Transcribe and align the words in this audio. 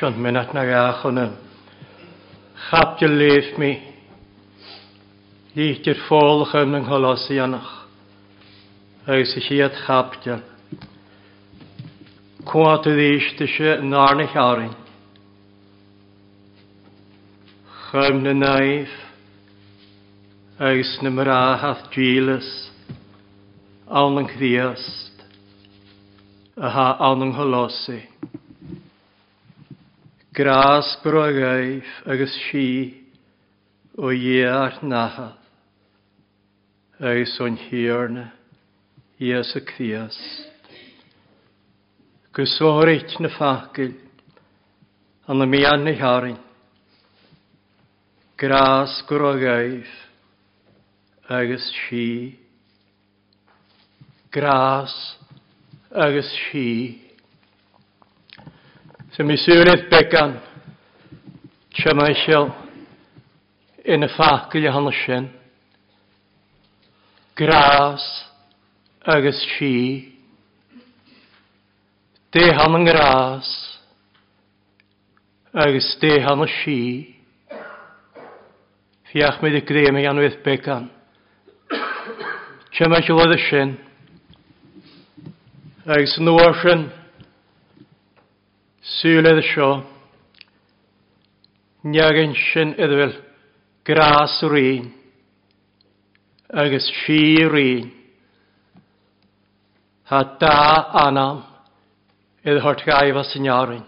option 0.00 0.22
mynd 0.22 0.54
na 0.54 0.62
gach 0.64 1.02
yn 1.10 1.18
yn. 1.20 1.32
Chap 2.70 2.94
dy 3.00 3.08
leif 3.10 3.50
mi. 3.60 3.74
Lít 5.52 5.88
i'r 5.92 6.00
ffôlch 6.06 6.54
yn 6.56 6.78
yng 6.78 6.86
Ngholos 6.86 7.26
i 7.28 7.36
anach. 7.44 7.68
Agus 9.04 9.34
i 9.36 9.42
chiad 9.44 9.76
chap 9.84 10.16
dy. 10.24 10.38
Cwad 12.48 12.88
y 12.88 12.96
ddys 12.96 13.28
dy 13.36 13.50
si 13.52 13.68
yn 13.74 13.92
arnych 13.92 14.40
arin. 14.40 14.72
Chym 17.90 18.24
na 18.24 18.32
naif. 18.32 18.98
Agus 20.56 20.96
na 21.04 21.12
mra 21.12 21.42
hath 21.60 21.90
gilys. 21.92 22.48
Awn 23.84 24.22
yn 24.24 24.32
cdiast. 24.32 25.26
Aha 26.56 26.94
awn 27.04 27.28
yn 27.28 27.36
holosi 27.36 28.00
grás 30.40 30.96
brogaif 31.04 31.84
agus 32.06 32.32
si 32.48 32.96
o 33.98 34.08
iar 34.08 34.80
nacha 34.80 35.36
agus 36.98 37.34
o'n 37.44 37.58
hirna 37.68 38.30
ias 39.20 39.52
y 39.52 39.60
Criast. 39.68 40.48
Gwsorit 42.32 43.18
na 43.20 43.28
ffacil 43.36 43.92
an 45.28 45.44
y 45.44 45.48
mian 45.52 45.84
ei 45.92 45.98
harin. 46.00 46.38
Gras 48.40 48.96
gwrogaif 49.10 49.92
agus 51.28 51.68
si. 51.82 52.38
Gras 54.32 54.96
agus 55.92 56.32
si. 56.48 56.99
Gymisiwnydd 59.20 59.82
began, 59.92 60.30
Tia 61.76 61.92
mae 61.92 62.14
Siamaisiol, 62.16 62.46
yn 63.92 64.06
y 64.06 64.08
ffacil 64.14 64.64
i 64.64 64.70
hannes 64.72 65.00
yn, 65.12 65.26
gras 67.36 68.06
agos 69.04 69.42
si, 69.58 69.74
de 72.32 72.46
han 72.56 72.78
yn 72.78 72.88
gras, 72.88 73.50
agos 75.52 75.90
de 76.00 76.14
han 76.24 76.44
si, 76.54 76.78
fiach 79.10 79.42
mi 79.44 79.50
dy 79.52 79.60
greu 79.68 79.92
mi 79.92 80.06
anwydd 80.08 80.38
began, 80.46 80.86
Tia 81.68 82.88
mae 82.88 83.04
Siamaisiol 83.04 83.20
oedd 83.26 83.36
y 83.36 83.38
sy'n, 83.50 83.76
agos 85.84 86.16
yn 86.24 86.32
y 86.32 86.36
wasyn, 86.38 86.88
Sŵledd 89.00 89.38
sio. 89.48 89.68
Niagyn 91.88 92.34
sy'n 92.36 92.74
iddfel 92.76 93.14
gras 93.88 94.34
rîn. 94.52 94.90
Agus 96.52 96.88
si 96.98 97.20
rîn. 97.54 97.86
Ha 100.10 100.20
da 100.40 100.58
anam 101.06 101.38
idd 102.44 102.60
hort 102.64 102.84
gaif 102.84 103.16
a 103.16 103.24
syniarin. 103.32 103.84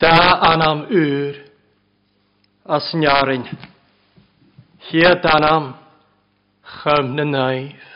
Da 0.00 0.16
anam 0.52 0.78
ŵr 0.90 1.34
a 2.74 2.80
syniarin. 2.88 3.44
Hiad 4.86 5.24
anam 5.36 5.64
chym 6.76 7.14
na 7.16 7.24
naif. 7.24 7.86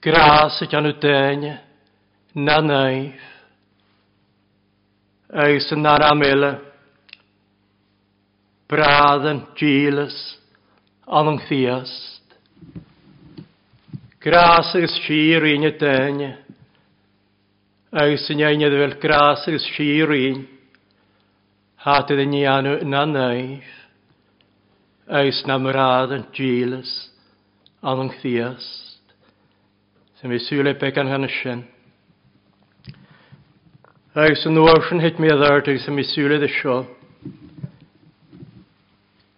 Gras 0.00 0.62
y 0.62 0.66
gan 0.72 0.86
na 2.34 2.60
naif 2.60 3.29
agus 5.32 5.70
yn 5.72 5.86
ar 5.86 6.02
amela. 6.10 6.58
Braden, 8.70 9.46
Gilas, 9.58 10.16
yn 11.06 11.40
chdiast. 11.46 12.36
Gras 14.22 14.74
agus 14.74 14.94
sir 15.06 15.46
un 15.46 15.66
y 15.66 15.72
dynia. 15.78 16.36
Agus 17.90 18.28
yn 18.30 18.44
ein 18.46 18.62
fel 18.62 18.94
gras 19.02 19.46
agus 19.48 19.66
sir 19.74 20.12
un. 20.14 20.46
Hatydd 21.82 22.22
yn 22.26 22.36
ianw 22.42 22.76
na 22.86 23.04
naif. 23.06 23.66
Agus 25.10 25.42
na 25.46 25.58
mraden, 25.58 26.28
Gilas, 26.32 27.10
yn 27.82 28.14
chdiast. 28.20 29.02
Sy'n 30.20 30.30
fi 30.30 30.38
sŵle 30.46 30.78
pecan 30.78 31.10
hynny 31.10 31.30
sy'n. 31.40 31.64
Agus 34.10 34.42
yn 34.42 34.56
sy'n 34.58 34.98
hyd 34.98 35.20
mi 35.22 35.28
addard 35.30 35.68
agus 35.70 35.84
mi 35.86 36.00
miswle 36.00 36.40
dy 36.42 36.48
sio. 36.50 36.80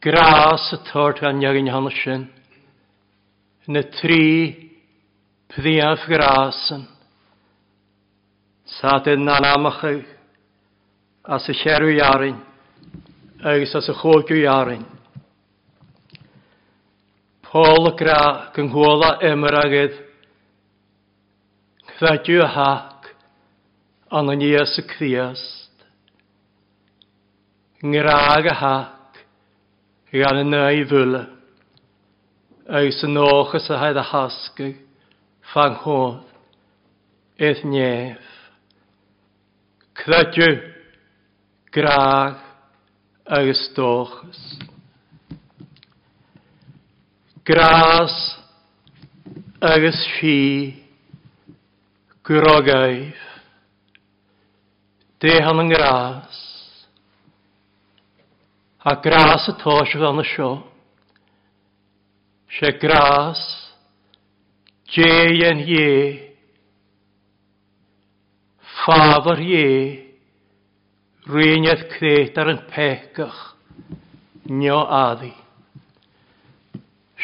Gras 0.01 0.71
y 0.73 0.79
tord 0.89 1.19
gan 1.21 1.43
iag 1.45 1.59
yn 1.61 1.69
hannes 1.69 1.99
sy'n. 2.01 2.23
Yn 3.69 3.77
y 3.77 3.83
tri 3.93 4.29
pddiaf 5.53 6.07
grasen. 6.09 6.87
Saad 8.79 9.05
dyn 9.11 9.27
na'n 9.29 9.45
amach 9.51 9.83
ag 9.85 10.07
As 11.29 11.45
y 11.53 11.55
cherw 11.61 11.93
iarin. 11.93 12.41
Agus 13.45 13.75
as 13.77 13.91
y 13.93 13.97
chwg 14.01 14.33
iarin. 14.41 14.87
Paul 17.45 17.93
y 17.93 17.93
gra 18.01 18.49
gynghwola 18.57 19.19
emyr 19.21 19.59
agydd. 19.67 20.01
Cfadiw 21.93 22.49
ha. 22.57 22.92
Ananias 24.13 24.79
y 24.79 24.83
Criast. 24.83 25.73
Ngrag 27.83 28.47
a 28.47 28.55
hac, 28.55 29.17
gan 30.13 30.37
y 30.37 30.45
neu 30.45 30.83
ddwyla. 30.85 31.23
Eis 32.77 33.01
yn 33.09 33.17
och 33.17 33.55
ys 33.57 33.71
a 33.73 33.79
haid 33.81 33.97
a 33.97 34.05
fan 35.55 35.79
hodd, 35.81 36.29
eith 37.41 37.65
nef. 37.65 38.29
Credw, 39.97 40.61
grag, 41.73 42.37
agus 43.25 43.65
dochas. 43.73 44.45
Gras, 47.49 48.21
agus 49.73 50.07
fi, 50.21 50.39
grogaif 52.23 53.32
déhan 55.23 55.63
yn 55.63 55.71
gras. 55.71 56.39
A 58.83 58.97
gras 58.99 59.47
y 59.47 59.55
tos 59.63 59.95
bhe 59.95 60.13
na 60.17 60.25
seo. 60.27 60.53
Se 62.59 62.73
gras. 62.83 63.43
Je 64.93 65.09
yn 65.49 65.63
hé, 65.65 65.87
fáfar 68.83 69.41
hé, 69.41 69.69
réineiad 71.25 71.87
créit 71.95 72.37
ar 72.37 72.51
an 72.53 72.61
pechach, 72.69 73.39
nio 74.53 74.83
addi. 74.85 75.31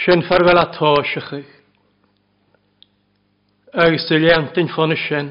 Sy'n 0.01 0.25
ffarfel 0.25 0.63
a 0.63 0.65
tóisiach 0.79 1.29
ag, 1.43 1.53
agus 3.85 4.09
syliantyn 4.09 4.73
ffon 4.73 4.97
y 4.97 5.01
sy'n 5.05 5.29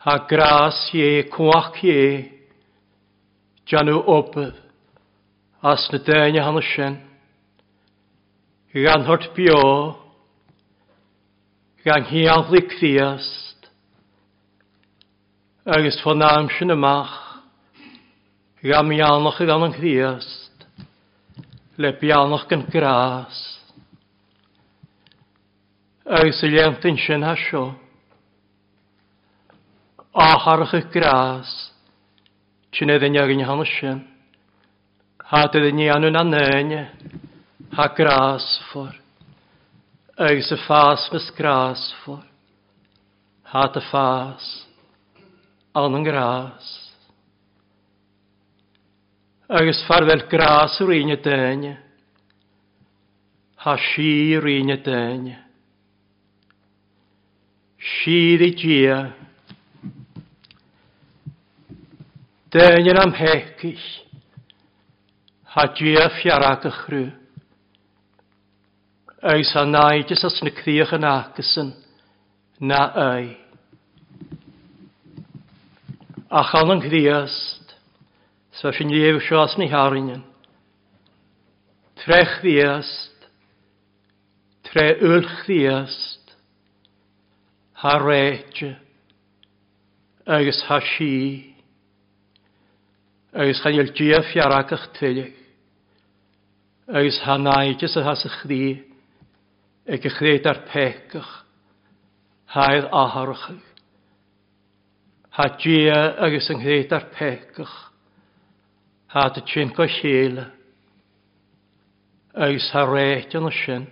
ha 0.00 0.16
gras 0.28 0.78
ie 0.96 1.26
cwach 1.28 1.76
ye, 1.84 2.24
janw 3.68 3.98
obydd, 4.00 4.56
as 5.60 5.84
na 5.92 5.98
dain 6.06 6.38
a 6.40 6.44
hanna 6.46 6.62
sien, 6.64 6.96
gan 8.72 9.04
hort 9.04 9.28
bio, 9.36 9.60
gan 11.84 12.08
hiadlu 12.08 12.62
criast, 12.72 13.68
agos 15.68 16.00
fo 16.00 16.16
naam 16.16 16.48
sy'n 16.56 16.72
ymach 16.72 17.12
gan 18.64 18.88
mi 18.88 19.02
alnach 19.04 19.44
gan 19.44 19.68
yn 19.68 19.76
criast, 19.76 20.64
le 21.76 21.92
bialnach 22.00 22.48
gan 22.48 22.64
gras, 22.72 23.44
agos 26.08 26.40
y 26.48 26.54
lentyn 26.56 26.96
sy'n 27.04 27.28
hasio, 27.28 27.68
áharcha 30.14 30.80
grás, 30.90 31.72
sin 32.72 32.90
éidir 32.90 33.10
neagan 33.10 33.44
hana 33.44 33.64
sin. 33.64 34.06
Tá 35.30 35.46
idir 35.46 35.72
ní 35.72 35.88
anú 35.88 36.10
na 36.10 36.22
néine 36.24 36.90
ha 37.72 37.86
grás 37.94 38.44
for, 38.72 38.92
agus 40.18 40.48
sa 40.48 40.56
fás 40.66 41.08
mes 41.12 41.30
grás 41.30 41.94
for, 42.04 42.22
há 43.44 43.64
a 43.64 43.80
fás 43.90 44.66
an 45.74 45.94
an 45.94 46.04
grás. 46.04 46.90
Agus 49.48 49.84
gras 50.28 50.80
yr 50.80 50.90
un 50.90 51.10
y 51.10 51.16
déine, 51.16 51.78
ha 53.56 53.76
sí 53.76 54.36
úr 54.36 54.46
íine 54.48 54.76
déine. 54.82 55.38
Sír 57.78 58.42
i 58.42 58.50
dia, 58.54 59.14
Dyn 62.50 62.98
am 62.98 63.12
hecys, 63.14 63.82
ha 65.54 65.68
dia 65.78 66.08
fiarag 66.18 66.64
ychrw. 66.66 67.04
Eis 69.30 69.52
a 69.54 69.62
naidys 69.62 70.24
as 70.26 70.40
na 70.42 70.50
cdiach 70.56 70.90
yn 70.96 71.06
agysyn, 71.06 71.68
na 72.58 72.80
ei. 73.04 73.28
A 76.26 76.42
chan 76.50 76.74
yn 76.74 76.82
cdiast, 76.88 77.76
sa 78.58 78.74
sy'n 78.74 78.90
sio 79.28 79.44
as 79.44 79.54
ni 79.54 79.70
harinion. 79.70 80.24
Tre 82.02 82.24
ddiast. 82.40 83.28
tre 84.66 84.98
ylch 84.98 85.46
ddiast. 85.46 86.34
ha 87.74 87.94
reitio, 87.98 88.74
agos 90.26 90.64
ha 90.66 90.80
si 90.80 91.49
agus 93.32 93.62
chail 93.62 93.92
dia 93.94 94.22
fiaracach 94.32 94.88
tuileach, 94.98 95.34
agus 96.88 97.20
hanaidis 97.24 97.96
a 97.96 98.02
has 98.02 98.24
a 98.24 98.28
chrí 98.28 98.82
ag 99.86 100.06
a 100.06 100.10
chréad 100.10 100.46
ar 100.46 100.64
pecach, 100.66 101.30
haidd 102.54 102.90
aharachach. 102.90 103.62
Ha 105.30 105.44
dia 105.62 106.16
agus 106.18 106.50
yng 106.50 106.58
nghyréad 106.58 106.92
ar 106.92 107.06
pecach, 107.14 107.76
ha 109.14 109.28
dy 109.30 109.42
tîn 109.46 109.70
go 109.74 109.86
chéle, 109.86 110.50
agus 112.34 112.70
ha 112.74 112.84
réit 112.86 113.34
yn 113.38 113.46
o 113.46 113.54
sin, 113.54 113.86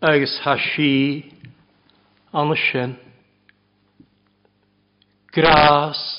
agus 0.00 0.38
ha 0.44 0.56
si 0.70 1.26
an 2.32 2.54
o 2.54 2.54
sin. 2.54 2.94
Gras, 5.34 6.17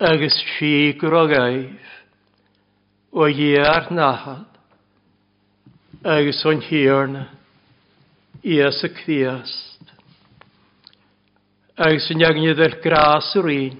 agus 0.00 0.34
si 0.58 0.92
go 0.98 1.08
gaibh 1.28 1.78
ó 3.12 3.28
dhéar 3.30 3.92
náhad 3.94 4.46
agus 6.04 6.44
an 6.44 6.60
hiarna 6.60 7.28
ías 8.42 8.82
a 8.82 8.88
chríast. 8.88 9.86
Agus 11.78 12.10
an 12.10 12.18
neagniad 12.18 12.58
ar 12.58 12.74
grás 12.82 13.36
a 13.36 13.42
rin, 13.42 13.78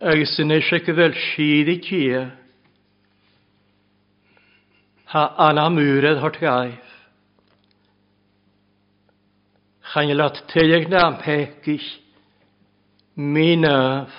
agus 0.00 0.38
in 0.40 0.48
isise 0.48 0.80
go 0.86 0.92
bhfuil 0.94 1.20
siad 1.26 1.68
i 1.68 1.78
tí 1.84 2.00
Tá 5.14 5.28
anamúrad 5.38 6.18
thart 6.20 6.40
gaibh. 6.40 6.80
Chaine 9.92 10.16
leat 10.16 10.40
tuideag 10.48 10.88
ná 10.88 11.04
am 11.04 11.20
peicis 11.20 12.03
Minaf, 13.16 14.10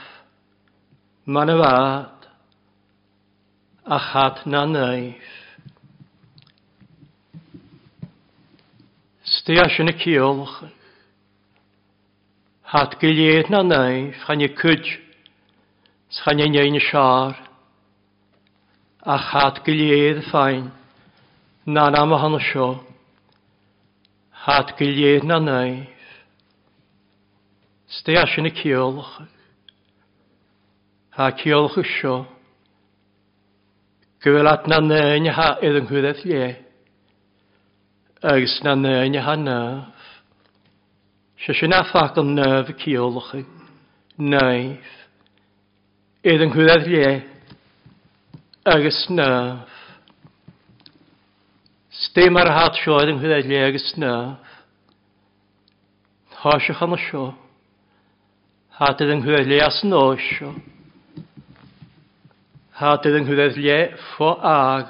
manavad, 1.27 2.15
a 3.85 3.99
chad 3.99 4.45
na 4.45 4.63
naif. 4.65 5.19
Stias 9.25 9.75
yn 9.83 9.91
y 9.91 9.95
ciolch, 9.99 10.53
hat 12.71 12.95
gilydd 13.01 13.51
na 13.51 13.65
naif, 13.67 14.15
chan 14.23 14.45
i 14.45 14.47
cwyd, 14.61 14.87
chan 16.21 16.39
i'n 16.45 16.55
ein 16.55 16.79
siar, 16.87 17.35
a 19.03 19.17
chat 19.27 19.59
gilydd 19.67 20.23
ffain, 20.29 20.71
na 21.67 21.89
na 21.89 22.05
ma 22.05 22.21
o 22.31 22.39
sio, 22.39 22.69
hat 24.47 24.77
gilydd 24.79 25.27
na 25.27 25.41
naif. 25.43 25.94
Sté 27.85 28.17
sy'n 28.17 28.49
y 28.49 28.51
ciolch. 28.57 29.11
Ha 31.15 31.29
ciolch 31.37 31.77
ceolch 31.77 31.91
seo, 31.99 32.25
Gwylat 34.25 34.65
na 34.65 34.79
nain 34.81 35.27
ha 35.29 35.51
idd 35.61 35.77
yn 35.83 35.85
hwyddaeth 35.85 36.23
ie, 36.25 36.47
Agus 38.25 38.55
na 38.65 38.73
nain 38.73 39.13
ha 39.21 39.35
naf, 39.37 40.07
se 41.45 41.53
sy'n 41.53 41.77
a 41.77 41.83
ffac 41.85 42.17
yn 42.17 42.33
naf 42.39 42.73
y 42.73 42.77
ceolch, 42.81 43.29
naif, 44.17 44.97
Edd 46.25 46.41
yn 46.41 46.55
hwyddaeth 46.57 46.89
ie, 46.89 47.13
Agus 48.65 49.05
naf. 49.13 49.69
Stym 52.01 52.41
ar 52.41 52.49
hat 52.49 52.81
sio 52.81 52.97
edd 52.97 53.13
yn 53.13 53.21
hwyddaeth 53.21 53.53
ie 53.53 53.63
agus 53.69 53.91
naf, 54.01 54.59
ha 56.41 56.57
sy'n 56.65 56.81
chan 56.81 56.97
o 56.97 57.03
sio, 57.05 57.27
Hadyd 58.75 59.07
yng 59.13 59.21
Nghyfle 59.23 59.57
as 59.63 59.77
yn 59.87 59.93
osio. 59.95 60.49
Hadyd 62.75 63.13
yng 63.21 63.27
Nghyfle 63.29 63.77
ffo 64.09 64.33
ag. 64.43 64.89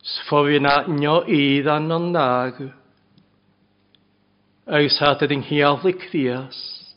Sfofi 0.00 0.56
na 0.64 0.78
nio 0.88 1.18
idd 1.28 1.68
an 1.68 1.92
o'n 1.92 2.06
nag. 2.14 2.62
Ais 4.78 4.96
hadyd 5.04 5.34
yng 5.36 5.44
Nghyfle 5.44 5.92
Criast. 6.00 6.96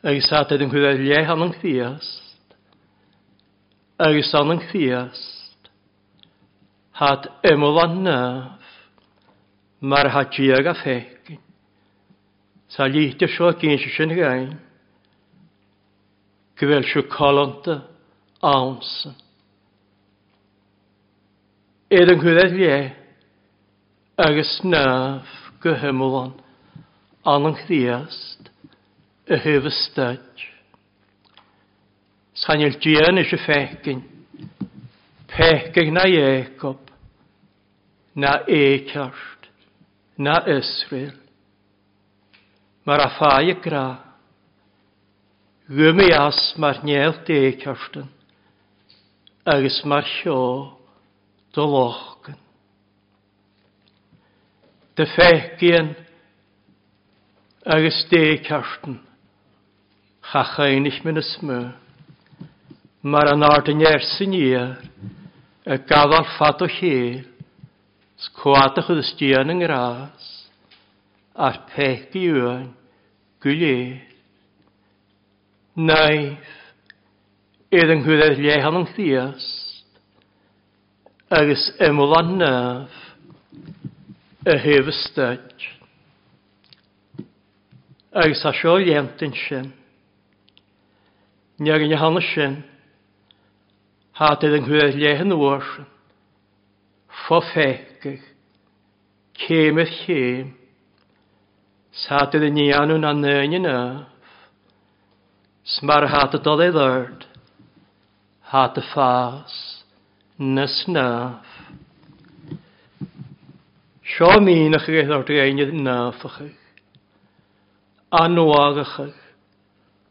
Ais 0.00 0.30
hadyd 0.32 0.64
yng 0.64 0.72
Nghyfle 0.72 1.18
han 1.28 1.44
o'n 1.44 1.52
Criast. 1.58 2.56
Ais 4.00 4.32
an 4.40 4.54
o'n 4.54 4.62
Criast. 4.70 5.68
Had 6.96 7.28
emol 7.44 7.82
an 7.84 8.00
naf. 8.08 8.72
Mae'r 9.84 10.10
hadiag 10.16 10.72
a 10.72 10.74
ffec. 10.80 11.15
Sa 12.76 12.84
líte 12.84 13.24
seo 13.24 13.52
cén 13.56 13.78
sy'n 13.80 14.12
gain. 14.12 14.50
Go 16.60 16.82
sio 16.84 17.02
colonta 17.08 17.16
colanta 17.16 17.74
ása. 18.42 19.14
Éad 21.88 22.10
an 22.12 22.20
chuad 22.20 22.52
lé 22.52 22.92
agus 24.18 24.58
snáf 24.60 25.28
go 25.62 25.72
himán 25.72 26.34
an 27.24 27.46
an 27.48 27.56
chríast 27.64 28.50
y 29.24 29.40
hyf 29.40 29.64
Sanil 32.36 32.76
Sganil 32.76 33.20
is 33.20 33.32
eisiau 33.32 33.46
fecin, 33.46 34.02
pegig 35.26 35.92
na 35.92 36.04
Jacob, 36.04 36.78
na 38.14 38.44
Eichart, 38.46 39.48
na 40.18 40.44
Israel 40.46 41.25
mar 42.86 43.00
a 43.00 43.10
fája 43.18 43.54
grá. 43.54 43.98
Gwymi 45.68 46.12
as 46.14 46.54
mar 46.56 46.84
neil 46.84 47.12
dékjörsten, 47.26 48.06
agus 49.44 49.82
mar 49.84 50.04
sjó 50.06 50.78
do 51.52 51.64
lochgan. 51.66 52.38
De 54.94 55.06
fekien 55.06 55.96
agus 57.66 58.06
dékjörsten, 58.10 59.00
chachainig 60.30 61.02
min 61.04 61.18
a 61.18 61.24
smö, 61.26 61.72
mar 63.02 63.26
an 63.32 63.42
arden 63.42 63.82
jersin 63.82 64.32
ier, 64.32 64.78
y 65.66 65.74
gafal 65.90 66.22
ffad 66.36 66.62
o 66.62 66.70
chyr, 66.70 67.26
sgwad 68.22 68.78
ychydig 68.78 69.02
ysdian 69.02 69.50
yng 69.50 69.64
ngras, 69.64 70.26
a'r 71.34 71.64
pech 71.74 72.14
i 72.14 72.28
yw'n, 72.30 72.75
gwylé. 73.46 74.02
Naif, 75.78 76.52
yng 77.70 77.92
ynghwyr 77.94 78.34
llehan 78.40 78.80
yn 78.80 78.86
lliast, 78.96 80.00
agos 81.30 81.68
ymwyl 81.86 82.16
annaf, 82.18 83.02
y 84.46 84.56
hef 84.62 84.90
ystad. 84.90 85.66
Agos 88.16 88.42
a 88.48 88.54
sio 88.56 88.78
ientyn 88.82 89.34
sy'n, 89.46 89.74
Nyr 91.56 91.86
yn 91.86 91.94
yhan 91.96 92.18
sy'n, 92.20 92.56
hat 94.18 94.42
i'r 94.44 94.58
ynghwyr 94.58 94.90
llehan 94.96 95.32
o'r 95.36 95.62
sy'n, 95.70 95.90
ffo 97.22 97.40
ffegig, 97.52 98.24
cem 99.40 99.80
i'r 99.80 99.92
cem, 100.02 100.54
Sátid 101.96 102.44
i 102.44 102.50
níanú 102.52 102.98
na 103.00 103.14
yn 103.16 103.56
nöf. 103.64 104.04
Smar 105.64 106.04
hat 106.06 106.36
y 106.36 106.40
dod 106.44 106.60
ei 106.60 106.70
ddyrd. 106.74 107.24
Hat 108.52 108.76
y 108.76 108.84
ffas. 108.92 109.54
Nys 110.36 110.76
nöf. 110.92 111.54
Sio 114.04 114.28
mínach 114.44 114.84
gaeth 114.92 115.14
o'r 115.16 115.24
dweud 115.24 115.72
nöfach. 115.72 116.42
Anwagach. 118.12 118.98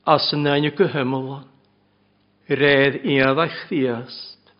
As 0.06 0.34
yn 0.34 0.44
nain 0.44 0.65
y 0.65 0.74
gyhymlon. 0.74 1.46
Redd 2.50 3.04
iaddach 3.06 3.62
ddiast. 3.70 4.54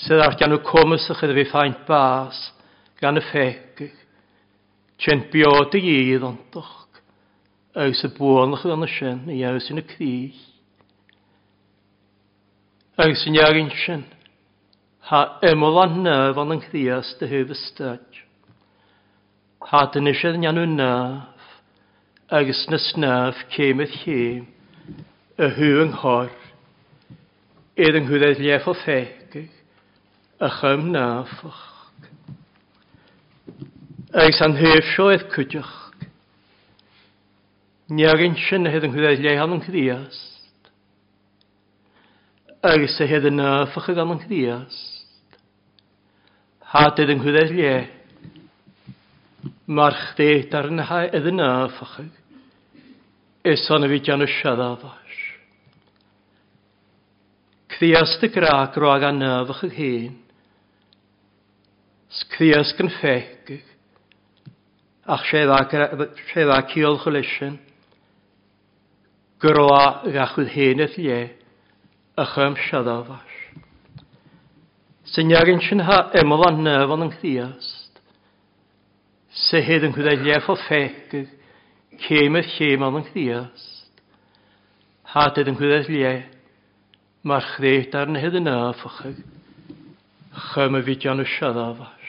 Sydd 0.00 0.22
ar 0.22 0.38
gan 0.38 0.54
y 0.54 0.62
cwmysach 0.62 1.26
ydw 1.26 1.42
i 1.42 1.48
ffaint 1.50 1.82
bas 1.90 2.38
gan 3.02 3.18
y 3.18 3.26
ffegych. 3.28 3.99
Tjen 5.00 5.24
bjod 5.32 5.74
i 5.78 5.80
iedd 5.80 6.24
ontoch. 6.26 6.76
Eus 7.80 8.02
y 8.04 8.10
bwonach 8.16 8.66
yn 8.68 8.84
y 8.84 8.88
sien, 8.90 9.20
i 9.32 9.40
eus 9.48 9.70
yn 9.72 9.80
y 9.80 9.84
crig. 9.88 10.40
Eus 13.00 13.22
yn. 13.24 14.04
Ha 15.08 15.20
emol 15.48 15.80
a 15.80 15.86
nef 15.88 16.36
an 16.38 16.52
yn 16.56 16.60
chdias 16.66 17.14
dy 17.18 17.30
hyf 17.30 17.54
ystad. 17.54 18.20
Ha 19.70 19.86
dyn 19.94 20.10
eisiau 20.10 20.36
yn 20.36 20.44
ianw 20.44 20.66
nef. 20.74 21.48
Agus 22.28 22.66
nes 22.70 22.90
nef 23.00 23.40
cymydd 23.56 23.96
chym. 24.02 24.44
Y 25.40 25.48
hw 25.56 25.72
yng 25.86 25.96
nghor. 25.96 26.30
Edd 27.80 27.96
yng 27.96 28.10
nghwyddaeth 28.10 28.44
lief 28.44 28.68
o 28.68 28.76
ffegig. 28.84 29.48
Y 30.44 30.54
chym. 30.60 30.92
Agus 34.10 34.40
an 34.42 34.56
hef 34.58 34.88
sioedd 34.90 35.28
cwdioch. 35.30 35.70
Niagin 37.94 38.34
sin 38.42 38.66
a 38.66 38.72
hedd 38.72 38.88
yn 38.88 38.90
chwyddaid 38.90 39.22
leihan 39.22 39.54
yn 39.54 39.62
chdiast. 39.62 40.70
Agus 42.66 42.96
a 42.98 43.06
hedd 43.06 43.28
yn 43.30 43.38
nafach 43.38 43.86
ag 43.92 44.00
am 44.02 44.16
yn 44.16 44.24
chdiast. 44.24 45.38
Had 46.72 46.98
yn 47.06 47.22
chwyddaid 47.22 47.54
le. 47.54 47.76
Mae'r 49.70 50.00
chdeit 50.02 50.58
ar 50.58 50.72
yn 50.72 50.82
hau 50.90 51.06
ydyn 51.06 51.46
y 51.46 51.54
ffychyd. 51.78 52.12
Eson 53.54 53.86
y 53.86 53.94
fi 53.94 54.02
gan 54.10 54.26
y 54.26 54.30
siadafas. 54.40 55.24
Cdiast 57.78 58.26
y 58.26 58.34
graag 58.34 58.74
roag 58.74 59.06
a 59.06 59.14
nafach 59.14 59.68
ag 59.70 59.78
hyn. 59.78 60.14
Sgdiast 62.10 62.74
gan 62.74 62.96
ffegig 62.98 63.69
ach 65.10 65.26
sé 65.30 65.44
dda 65.46 66.60
ciol 66.70 66.98
cholisyn, 67.02 67.58
gyrwa 69.42 69.82
gachwyd 70.14 70.52
heneth 70.54 70.98
ie, 71.00 71.20
a 72.16 72.26
chym 72.34 72.56
siada 72.68 73.00
fas. 73.08 73.36
Sy'n 75.10 75.32
iagyn 75.34 75.62
sy'n 75.64 75.84
ha 75.88 75.98
emol 76.20 76.46
an 76.46 76.62
nefon 76.66 77.08
yn 77.08 77.14
chdiast, 77.16 78.02
se 79.48 79.62
hyd 79.66 79.88
yn 79.88 79.96
chwyd 79.96 80.12
a 80.14 80.38
o 80.46 80.56
ffeg, 80.66 81.16
cemydd 82.06 82.52
cemol 82.54 83.00
yn 83.00 83.08
chdiast, 83.10 83.80
Hadyd 85.10 85.48
yn 85.50 85.56
chwyd 85.58 85.72
a 86.06 86.10
mae'r 87.26 87.46
chreit 87.56 87.94
ar 87.98 88.10
yn 88.12 88.18
hyd 88.22 88.36
yn 88.38 88.46
afach, 88.46 89.00
chym 90.52 90.76
y 90.78 90.82
fidion 90.86 91.24
y 91.24 91.26
siada 91.26 91.64
fas. 91.74 91.99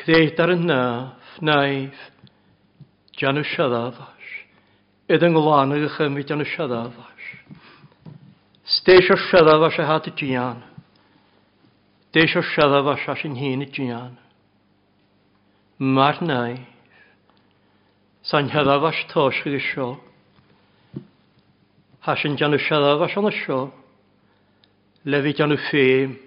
Creit 0.00 0.38
ar 0.40 0.54
y 0.54 0.56
naf, 0.56 1.36
naif, 1.44 1.96
jan 3.20 3.36
y 3.36 3.44
siadafas. 3.44 4.28
Edd 5.10 5.26
yng 5.26 5.34
ngwlan 5.36 5.74
ag 5.76 5.84
ychymyd 5.90 6.30
jan 6.30 6.40
y 6.40 6.46
siadafas. 6.48 7.26
Steisio 8.64 9.18
siadafas 9.28 9.76
a 9.82 9.88
hat 9.90 10.08
y 10.08 10.14
dian. 10.16 10.62
Deisio 12.14 12.40
siadafas 12.54 13.04
a 13.12 13.16
sy'n 13.20 13.36
hyn 13.36 13.66
y 13.66 13.68
dian. 13.68 14.16
Mar 15.78 16.22
naif, 16.24 16.64
sa'n 18.24 18.48
hiadafas 18.54 19.04
tos 19.12 19.36
ag 19.44 19.58
ysio. 19.60 19.90
Hasyn 22.08 22.40
jan 22.40 22.56
y 22.56 22.62
siadafas 22.64 23.20
y 23.20 23.36
sio. 23.44 23.60
Lefi 25.04 25.36
jan 25.36 25.52
y 25.52 25.60
ffeim, 25.68 26.18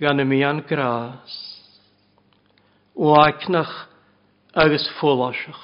gan 0.00 0.20
y 0.20 0.24
mian 0.24 0.66
gras 0.66 1.51
uaicnach 2.96 3.88
agus 4.54 4.88
fóláiseach. 5.00 5.62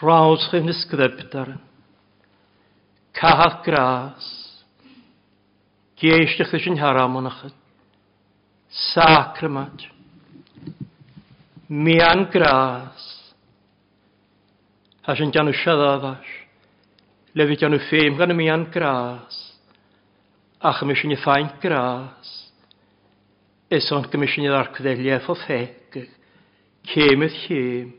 Rááilchaim 0.00 0.66
na 0.66 0.72
scriptaran, 0.72 1.60
Cahath 3.12 3.64
gras. 3.64 4.24
Géisteach 6.00 6.54
is 6.54 6.66
an 6.66 6.78
haramanachad, 6.78 7.52
Sacramad, 8.94 9.78
Mian 11.68 12.30
gras. 12.30 13.32
Has 15.02 15.20
an 15.20 15.32
janu 15.32 15.52
siadadhas, 15.52 16.24
Lefi 17.36 17.56
janu 17.60 17.78
féim 17.90 18.16
gan 18.16 18.34
mian 18.34 18.64
gras. 18.72 19.50
Ach 20.60 20.82
mis 20.84 21.00
yn 21.04 21.14
y 21.14 21.16
ffaint 21.16 21.60
grás, 21.62 22.49
Is 23.70 23.86
on 23.94 24.02
gymysyn 24.10 24.48
i'r 24.48 24.56
arcwyddelia 24.58 25.20
o 25.30 25.34
ffeg. 25.38 25.94
Cemydd 26.90 27.36
chym. 27.44 27.92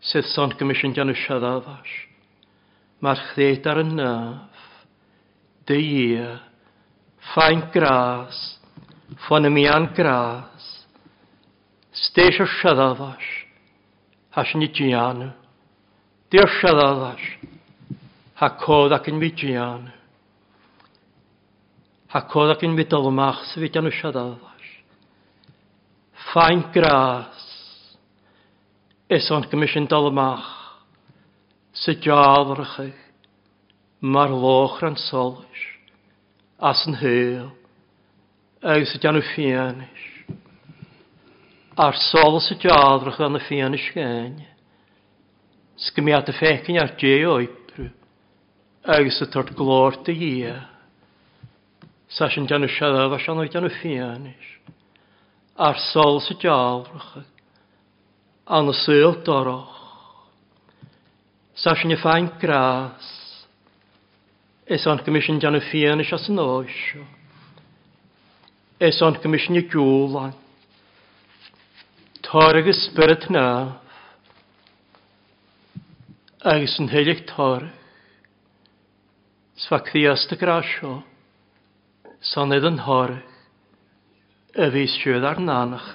Sydd 0.00 0.24
son 0.32 0.54
gymysyn 0.56 0.94
gan 0.96 1.12
ysiad 1.12 1.44
afas. 1.44 1.90
Mae'r 3.04 3.20
chddeud 3.26 3.68
ar 3.68 3.82
y 3.82 3.84
naf. 3.90 4.62
Dy 5.68 5.76
ia. 5.84 6.30
ffain 7.28 7.60
gras. 7.74 8.40
Ffon 9.26 9.50
y 9.50 9.52
mian 9.52 9.90
gras. 9.92 10.64
Steisio 11.92 12.48
siad 12.48 12.80
afas. 12.80 13.26
Has 14.32 14.54
ni 14.56 14.72
dianw. 14.72 15.28
Diolch 16.32 16.60
siad 16.62 16.80
afas. 16.80 17.26
Ha 18.40 18.54
codd 18.64 18.96
ac 18.96 19.12
yn 19.12 19.20
mi 19.20 19.28
gianw. 19.36 19.92
Ha 22.16 22.24
codd 22.32 22.54
ac 22.56 22.64
yn 22.64 22.72
mi 22.72 22.88
dolmach 22.88 23.44
sydd 23.52 23.74
gan 23.76 23.92
ysiad 23.92 24.16
afas. 24.16 24.49
Find 26.32 26.72
gras. 26.72 27.26
Is 29.08 29.30
on 29.30 29.42
gymysyn 29.50 29.88
dalmach. 29.90 30.46
Sy 31.74 31.96
jawrach. 31.98 32.92
Mar 34.00 34.30
loch 34.30 34.80
ran 34.82 34.94
solis. 34.96 35.64
As 36.60 36.84
yn 36.86 36.94
hyl. 37.00 37.50
Eus 38.62 38.94
ydan 38.94 39.18
nhw 39.18 39.24
ffianis. 39.32 40.06
Ar 41.80 41.98
sol 41.98 42.38
sy 42.44 42.60
jawrach 42.62 43.18
yn 43.26 43.40
y 43.40 43.42
ffianis 43.48 43.90
gen. 43.96 44.38
Sgymiad 45.80 46.30
y 46.30 46.36
ffecyn 46.36 46.78
ar 46.78 46.94
dje 47.00 47.24
oibrw. 47.26 47.88
Eus 49.00 49.18
sy 49.18 49.26
tord 49.34 49.50
glor 49.58 49.98
dy 50.06 50.14
ie. 50.30 50.54
Sa'n 52.10 52.46
jan 52.46 52.66
y 52.66 52.70
siarad 52.70 53.16
a 53.16 53.18
sian 53.18 53.42
oedan 53.42 53.66
nhw 53.66 53.74
ffianis 53.80 54.50
ar 55.60 55.76
sol 55.90 56.22
sy 56.24 56.38
diawrach 56.40 57.20
an 58.50 58.72
y 58.72 58.74
syl 58.80 59.18
doroch. 59.26 59.76
Sa'n 61.60 61.92
y 61.92 61.98
ffain 62.00 62.30
gras 62.40 63.20
Es 64.70 64.86
an 64.86 65.00
commission 65.02 65.40
dan 65.42 65.58
y 65.58 65.60
ffian 65.66 65.98
eich 65.98 66.12
as 66.14 66.28
yn 66.30 66.38
oesio. 66.38 67.02
Es 68.78 69.00
an 69.02 69.16
commission 69.18 69.58
y 69.58 69.64
gwlan. 69.66 70.30
Torg 72.22 72.68
y 72.70 72.74
spirit 72.78 73.26
na. 73.34 73.48
Agus 76.46 76.78
yn 76.78 76.92
heilig 76.92 77.24
torg. 77.32 77.66
Sfacthi 79.58 80.04
as 80.06 80.22
dy 80.30 80.38
grasio. 80.38 81.00
San 82.22 82.54
edrych 82.54 82.78
yn 82.86 83.29
y 84.54 84.70
feisiwyd 84.74 85.24
ar 85.26 85.38
nanach. 85.42 85.92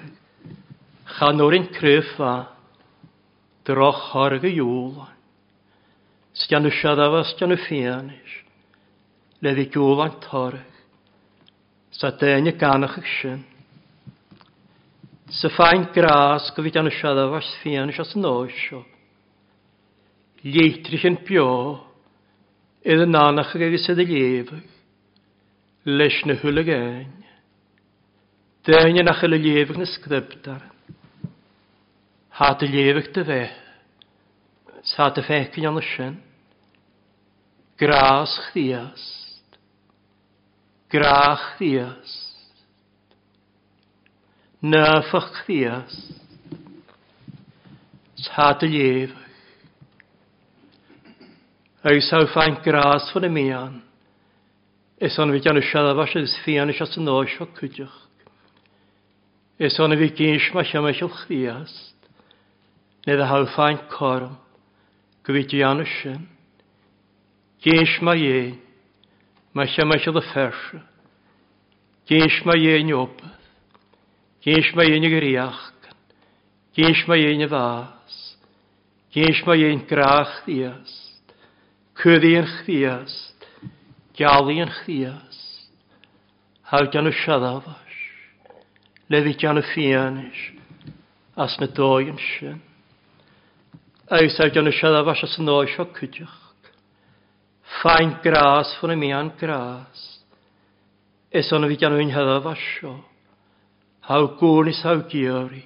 Chan 1.17 1.41
o'r 1.43 1.55
un 1.57 1.67
cryff 1.75 2.15
a 2.23 2.33
droch 3.67 4.11
horg 4.13 4.45
y 4.47 4.55
iwl. 4.61 5.01
Stian 6.35 6.67
y 6.67 6.71
siadaf 6.75 7.17
a 7.19 7.23
stian 7.31 7.55
y 7.55 7.59
ffianis. 7.59 8.37
Leddi 9.43 9.67
ywl 9.75 10.03
a'n 10.05 10.15
torg. 10.23 10.63
Sa 11.95 12.11
dyn 12.19 12.51
y 12.51 12.55
ganach 12.59 12.97
ych 12.99 13.11
sy'n. 13.19 13.43
Sa 15.35 15.51
ffain 15.51 15.87
gras 15.95 16.51
gyfyd 16.55 16.79
an 16.79 16.91
y 16.91 16.95
siadaf 16.95 17.35
a 17.35 17.43
ffianis 17.59 17.99
as 18.03 18.15
yn 18.15 18.27
oesio. 18.29 18.85
Lietrich 20.47 21.07
yn 21.07 21.19
bio. 21.27 21.49
Idd 22.85 23.03
y 23.03 23.11
nanach 23.11 23.55
ag 23.55 23.67
ag 23.67 23.77
sydd 23.83 24.03
y 24.03 24.09
liefig. 24.11 24.65
Leis 25.85 26.23
na 26.25 26.39
hwyl 26.39 26.63
ein. 26.63 27.24
Dyn 28.65 28.97
yn 28.97 29.09
achel 29.11 29.35
y 29.35 29.37
lefyg 29.43 29.77
na 29.77 29.85
sgrybdar. 29.85 30.63
Ha 32.39 32.47
dy 32.57 32.65
lefyg 32.71 33.11
dy 33.13 33.23
fe. 33.27 33.41
Sa 34.89 35.11
dy 35.13 35.21
fecyn 35.21 35.67
yn 35.69 35.77
ysyn. 35.77 36.15
Gras 37.77 38.33
chdiast. 38.47 39.59
Grach 40.89 41.43
chdiast. 41.59 42.63
Nyffach 44.65 45.29
chdiast. 45.43 46.17
Sa 48.25 48.47
dy 48.57 48.71
lefyg. 48.73 49.21
Agus 51.85 52.09
hau 52.17 52.25
fain 52.33 52.57
gras 52.65 53.11
fan 53.13 53.29
y 53.29 53.31
mian. 53.37 53.77
Is 54.97 55.21
o'n 55.21 55.35
fi 55.37 55.43
gan 55.45 55.61
y 55.61 55.63
siadafas 55.69 56.17
ys 56.17 56.33
fian 56.41 56.73
is 56.73 56.81
as 56.81 56.97
y 56.97 57.05
nos 57.05 57.37
o 57.45 57.45
cwydioch. 57.53 58.04
Is 59.57 59.77
o'n 59.79 59.95
fi 59.95 60.09
gynns 60.11 60.49
mae 60.51 60.67
sy'n 60.67 60.83
mynd 60.83 60.97
i'ch 60.99 61.19
chriast. 61.21 62.09
Nid 63.07 63.21
a 63.23 63.27
hawdd 63.29 63.53
ffain 63.53 63.79
corm. 63.93 64.33
Gwyd 65.23 65.53
i 65.55 65.61
anna 65.63 65.85
sy'n. 65.87 66.25
Gynns 67.63 67.93
mae 68.03 68.19
ie. 68.19 68.41
Mae 69.55 69.71
sy'n 69.71 69.87
mynd 69.87 70.03
i'ch 70.03 70.31
fersa. 70.33 70.81
Gynns 72.09 72.41
mae 72.45 72.59
ie 72.59 72.75
yn 72.81 72.91
obydd. 72.97 73.31
Gynns 74.43 74.73
mae 74.75 74.91
ie 74.91 74.99
yn 74.99 75.07
gyriach. 75.09 75.63
Gynns 76.75 77.05
mae 77.07 77.23
ie 77.23 77.31
yn 77.37 77.47
fas. 77.47 78.19
Gynns 79.15 79.39
mae 79.47 79.63
ie 79.63 79.71
yn 79.71 79.85
grach 79.87 80.41
ddiast. 80.43 81.31
Cyddi 81.95 82.33
yn 82.41 82.51
chdiast. 82.57 83.47
Giali 84.19 84.59
yn 84.59 84.75
chdiast. 84.81 85.71
Hawdd 86.67 86.91
gan 86.91 87.07
y 87.07 87.15
siadafau 87.23 87.84
lefi 89.09 89.35
gan 89.37 89.57
y 89.57 89.65
fianis, 89.73 90.39
as 91.35 91.57
na 91.59 91.67
doi 91.67 92.05
dóim 92.05 92.17
sin. 92.19 92.61
Eus 94.09 94.39
ar 94.39 94.51
gan 94.53 94.69
y 94.69 94.73
siad 94.73 94.95
afas 94.95 95.23
as 95.25 95.37
yn 95.41 95.49
oes 95.49 95.73
o 95.81 95.85
cydioch. 95.97 96.41
Fain 97.81 98.15
gras 98.23 98.75
fan 98.79 98.93
y 98.93 98.97
mian 99.01 99.31
gras. 99.39 100.01
Es 101.31 101.51
o'n 101.53 101.67
fi 101.67 101.77
gan 101.81 101.93
o'n 101.97 102.13
hydd 102.13 102.33
afas 102.37 102.65
o. 102.85 102.95
Haw 104.05 104.27
gwnis 104.39 104.83
haw 104.85 105.01
gyori. 105.09 105.63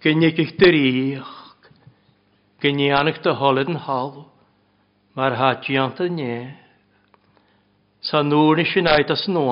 Gynnig 0.00 0.40
eich 0.40 0.54
dyriach. 0.60 1.34
Gynnig 2.60 3.20
dy 3.22 3.34
holed 3.36 3.68
yn 3.68 3.82
halw. 3.84 4.24
Mae'r 5.16 5.36
hadiant 5.36 6.00
yn 6.04 6.22
ie. 6.24 6.40
Sa 8.00 8.22
nŵr 8.24 8.60
nes 8.60 8.72
i 8.76 8.84
aid 8.88 9.12
as 9.12 9.28
yn 9.28 9.36
o. 9.40 9.46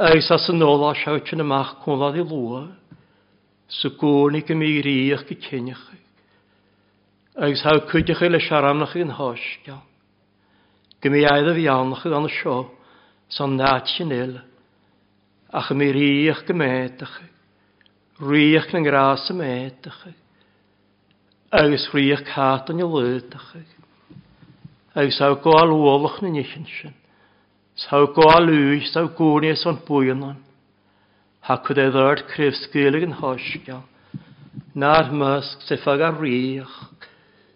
Eis 0.00 0.30
as 0.32 0.46
yn 0.48 0.62
ôl 0.64 0.80
a 0.88 0.94
siawt 0.96 1.28
yn 1.34 1.42
ymach 1.44 1.74
cwnlad 1.82 2.14
i 2.16 2.22
lwa, 2.24 2.62
sy 3.68 3.90
gwnig 4.00 4.48
y 4.48 4.54
mi 4.56 4.68
riach 4.80 5.26
gy 5.28 5.34
cynnych. 5.44 5.82
Eis 7.36 7.60
haw 7.66 7.82
cwydych 7.90 8.22
eil 8.24 8.38
y 8.38 8.40
siaramnach 8.40 8.94
yn 8.96 9.12
hosgia. 9.18 9.76
Gymi 11.04 11.20
aedd 11.28 11.50
y 11.52 11.54
fiannach 11.58 12.06
yn 12.08 12.30
y 12.30 12.30
sio, 12.32 12.54
son 13.28 13.58
nat 13.60 13.92
sy'n 13.92 14.14
il, 14.16 14.32
ach 15.52 15.68
y 15.68 15.76
mi 15.76 15.90
riach 15.92 16.46
gymedach, 16.48 17.18
riach 18.24 18.72
yn 18.72 18.88
gras 18.88 19.28
y 19.28 19.36
medach, 19.36 20.00
agos 21.60 21.90
riach 21.92 22.24
cat 22.32 22.72
yn 22.72 22.80
y 22.80 22.88
lydach, 22.88 23.52
agos 24.96 25.20
haw 25.20 25.36
gwael 25.44 25.76
wolach 25.76 26.22
yn 26.24 26.40
eich 26.40 26.56
yn 26.56 26.66
sy'n. 26.78 26.99
Sa 27.76 28.04
gá 28.06 28.38
lúis 28.40 28.92
sa 28.92 29.02
gúní 29.06 29.54
son 29.56 29.78
buanan. 29.86 30.36
Ha 31.40 31.56
cud 31.56 31.78
é 31.78 31.88
e 31.88 31.90
dhard 31.90 32.26
crifsgélig 32.28 33.06
yn 33.06 33.16
hoisga. 33.16 33.82
Nar 34.74 35.10
mysg 35.10 35.62
se 35.64 35.76
fag 35.76 36.00
ar 36.00 36.20
riach. 36.20 36.76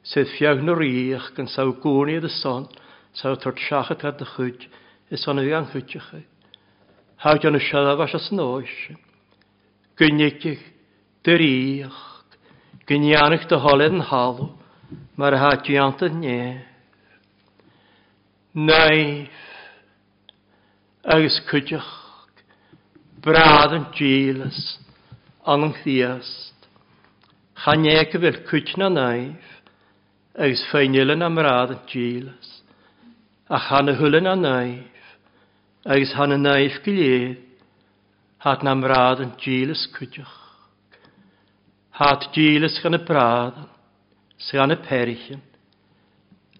Sydd 0.02 0.32
fiag 0.36 0.62
na 0.64 0.74
riach 0.74 1.34
gan 1.36 1.46
sa'w 1.46 1.76
gwni 1.82 2.20
dy 2.20 2.28
son. 2.28 2.68
sa'w 3.14 3.36
tord 3.38 3.58
siachat 3.58 4.00
cad 4.00 4.18
dy 4.18 4.26
chwyd. 4.26 4.66
Is 5.10 5.22
son 5.22 5.38
y 5.38 5.48
gan 5.48 5.68
chwydych 5.70 6.08
chi. 6.10 6.24
Ha 7.22 7.36
gan 7.38 7.54
y 7.54 7.60
siadaf 7.60 8.00
as 8.00 8.14
as 8.14 8.32
noes. 8.32 8.72
Gynnycig 9.98 10.60
dy 11.24 11.34
riach. 11.38 12.02
Gynianach 12.88 13.46
dy 13.48 13.60
holed 13.60 13.92
yn 13.92 14.06
halw. 14.10 14.50
Mae'r 15.16 15.38
hadiant 15.38 16.02
yn 16.08 16.20
nef. 16.24 16.64
Naif 18.54 19.42
agus 21.04 21.36
cwydioch, 21.50 21.88
brad 23.20 23.74
yn 23.76 23.84
gilys, 23.92 24.60
an 25.44 25.66
yn 25.66 25.74
chdiast. 25.82 26.68
Chaneg 27.60 28.16
y 28.16 28.20
fel 28.22 28.38
cwydna 28.48 28.88
naif, 28.92 29.50
agus 30.40 30.64
ffeinilyn 30.70 31.24
am 31.26 31.36
brad 31.36 31.74
yn 31.76 31.82
gilys, 31.92 32.50
a 33.52 33.60
chan 33.66 33.92
y 33.92 33.96
hwlyn 34.00 34.30
a 34.32 34.34
naif, 34.40 35.12
agus 35.84 36.16
han 36.16 36.38
y 36.38 36.40
naif 36.40 36.80
gilydd, 36.86 37.36
hat 38.40 38.64
na 38.64 38.72
brad 38.80 39.20
yn 39.20 39.36
gilys 39.44 39.84
cwydioch. 39.92 40.40
Hat 42.00 42.30
gilys 42.32 42.80
gan 42.80 42.96
y 42.96 43.04
brad, 43.04 43.60
sy'n 44.40 44.64
gan 44.64 44.78
y 44.78 44.80
perichyn, 44.88 45.44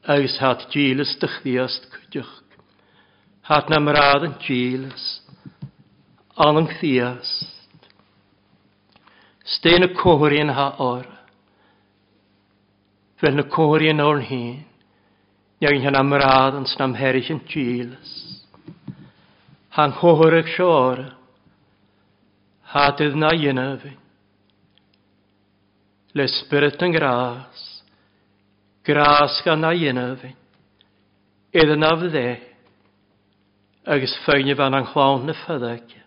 agus 0.05 0.37
hat 0.45 0.69
gilys 0.73 1.17
dychdiast 1.17 1.89
cwydioch 1.97 2.44
hat 3.49 3.69
na 3.69 3.81
mrad 3.81 4.25
yn 4.25 4.37
tîlas, 4.41 5.05
an 6.41 6.63
yn 6.63 6.69
chdiast. 6.77 7.51
Stein 9.45 9.85
y 9.85 9.91
ha 10.57 10.69
or, 10.79 11.05
fel 13.21 13.35
na 13.37 13.43
cohrin 13.43 14.01
o'r 14.01 14.23
hyn, 14.25 14.65
Nag 15.65 15.81
yn 15.81 15.97
amrad 15.97 16.59
yn 16.59 16.67
snam 16.69 16.93
herich 16.99 17.31
yn 17.33 17.41
tîlas. 17.49 18.11
Han 19.77 19.95
chohorach 19.97 20.51
sior, 20.53 20.99
hatydd 22.75 23.17
na 23.17 23.31
ynafyn. 23.33 23.97
Le 26.15 26.27
spirit 26.29 26.83
yn 26.85 26.93
gras, 26.93 27.63
gras 28.85 29.39
gan 29.47 29.65
na 29.65 29.73
ynafyn. 29.73 30.37
Iddyn 31.55 31.81
na 31.81 31.95
ddech, 32.03 32.45
agus 33.87 34.17
féine 34.25 34.55
bhean 34.57 34.75
an 34.75 34.87
chláin 34.89 35.27
na 35.27 35.35
fedaice. 35.45 36.01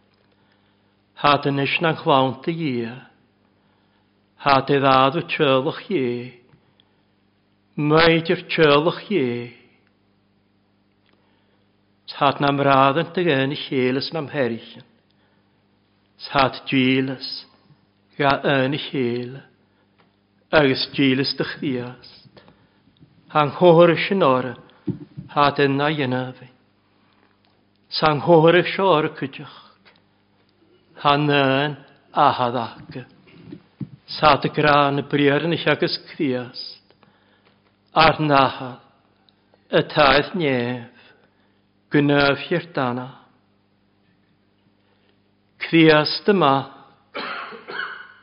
Tá 1.18 1.38
inis 1.46 1.80
na 1.82 1.94
chláanta 1.94 2.52
dhé, 2.52 2.90
Tá 4.42 4.66
é 4.70 4.80
dháadú 4.80 5.22
telach 5.28 5.82
dhé, 5.88 6.34
méidir 7.76 8.42
telach 8.50 9.02
dhé. 9.10 9.54
Tá 12.10 12.34
na 12.40 12.52
mrádan 12.52 13.14
de 13.14 13.22
i 13.22 13.56
chélas 13.56 14.12
na 14.14 14.22
mhéirichen, 14.22 14.86
Tá 16.18 16.50
dílas 16.66 17.46
ga 18.18 18.42
yn 18.44 18.74
i 18.74 18.78
chéla 18.78 19.42
agus 20.52 20.90
dílas 20.94 21.36
de 21.38 21.44
chríast. 21.44 22.42
Tá 23.30 23.46
chóir 23.58 23.98
sin 24.08 24.24
ára 24.24 24.58
há 25.30 25.54
yna 25.62 25.90
dhéanamhaid 25.90 26.57
sang 27.90 28.22
hwyrych 28.22 28.74
sio 28.76 28.90
ar 28.98 29.08
y 29.10 29.14
cydioch. 29.16 29.58
Hanyn 31.04 31.78
ahad 32.12 32.58
ag. 32.60 33.06
Sa'n 34.08 34.48
y 34.48 34.52
gran 34.56 35.00
y 35.00 35.06
briar 35.08 35.46
yn 35.48 35.56
eich 35.56 35.68
agos 35.68 35.98
criast. 36.12 36.96
Ar 37.94 38.20
nahad. 38.20 38.84
Y 39.72 39.82
taith 39.92 40.34
nef. 40.36 40.94
Gynaf 41.92 42.44
i'r 42.52 42.68
dana. 42.76 43.08
Criast 45.68 46.28
yma. 46.32 46.56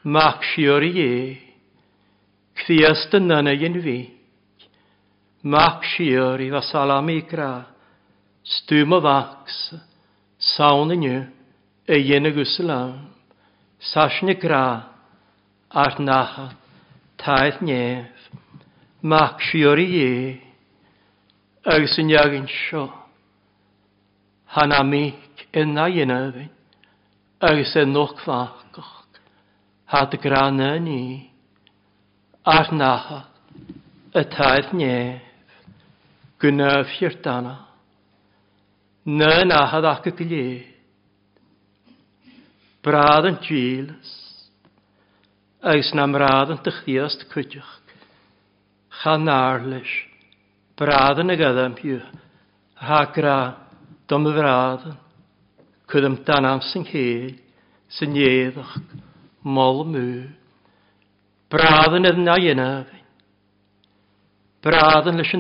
Mac 0.04 0.44
siwr 0.52 0.84
i 0.84 0.92
e. 1.00 1.14
Criast 2.64 3.14
yna 3.16 3.40
yn 3.52 3.80
fi. 3.84 3.98
Mac 5.44 5.84
siwr 5.94 6.40
i 6.40 6.50
fasalam 6.52 7.08
i 7.12 7.20
graf 7.28 7.73
stwm 8.44 8.92
o 8.92 9.00
fax, 9.00 9.56
sawn 10.54 10.92
yn 10.92 11.04
yw, 11.08 11.20
e 11.88 11.96
y 11.96 12.10
yen 12.10 12.28
y 12.28 12.32
gwslam, 12.36 12.92
sasn 13.92 14.32
y 14.32 14.36
gra, 14.40 14.64
ar 15.72 15.96
naha, 16.00 16.50
taith 17.20 17.62
nef, 17.64 18.28
mac 19.00 19.40
siwr 19.48 19.80
i 19.80 19.88
e, 20.00 20.12
agos 21.64 21.96
yn 22.00 22.12
iagyn 22.12 22.46
sio, 22.52 22.84
han 24.56 24.76
amig 24.76 25.44
yna 25.56 25.88
yen 25.92 26.12
yfyn, 26.12 26.52
agos 27.48 27.74
yn 27.80 27.96
noch 27.96 28.16
fachgoch, 28.26 29.20
had 29.88 30.16
y 30.16 30.20
gra 30.20 30.50
na 30.52 30.74
ni, 30.84 31.02
ar 32.44 32.72
nacha, 32.76 33.24
y 34.12 34.20
e 34.20 34.28
taith 34.36 34.72
nef, 34.76 35.30
gwnaf 36.44 36.92
hir 37.00 37.16
danach, 37.24 37.63
na 39.04 39.64
ahad 39.64 39.84
ac 39.84 40.06
y 40.08 40.12
gilydd. 40.16 40.70
Brad 42.84 43.26
yn. 43.28 43.38
Eis 45.64 45.92
na 45.96 46.06
mrad 46.08 46.50
yn 46.52 46.60
dychdiast 46.64 47.26
cwydioch. 47.32 47.80
Chan 49.00 49.28
arlys. 49.28 49.92
Brad 50.76 51.20
yn 51.20 51.32
y 51.32 51.36
gydam 51.40 51.76
piw. 51.76 52.00
Hagra 52.80 53.56
dom 54.08 54.28
y 54.28 54.34
brad 54.36 54.84
yn. 54.88 54.98
Cydym 55.88 56.16
dan 56.24 56.48
am 56.48 56.60
sy'n 56.60 56.84
heil. 56.88 57.34
Sy'n 57.88 58.16
ieddach. 58.16 58.76
Mol 59.44 59.84
mŵ. 59.84 60.28
Brad 61.52 61.96
yn 61.96 62.08
edna 62.08 62.36
ynaf. 62.40 62.88
Brad 64.64 65.12
yn 65.12 65.20
lys. 65.20 65.36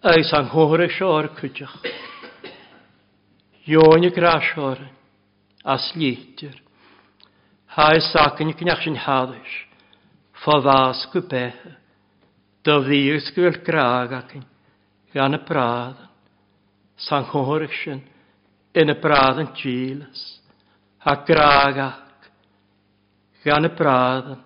Eis 0.00 0.30
an 0.32 0.46
hóra 0.46 0.86
seór 0.86 1.26
chuideach. 1.34 1.74
Jónig 3.66 4.14
ráseóra 4.14 4.86
as 5.64 5.92
lítir. 5.96 6.54
Hais 7.66 8.06
sacan 8.12 8.54
cneach 8.54 8.82
sin 8.84 8.94
háis. 8.94 9.66
Fá 10.44 10.62
vás 10.62 11.04
go 11.12 11.20
bethe. 11.20 11.74
Do 12.62 12.78
bhíos 12.86 13.26
go 13.34 13.42
bhfuil 13.42 13.58
grágacin 13.66 14.46
gan 15.12 15.32
na 15.32 15.38
prádan. 15.38 16.08
San 16.96 17.24
hóra 17.24 17.66
sin 17.82 18.06
ina 18.72 18.94
prádan 18.94 19.50
tílas. 19.52 20.40
A 21.02 21.16
grágach 21.26 22.30
gan 23.42 23.62
na 23.62 23.68
prádan 23.68 24.38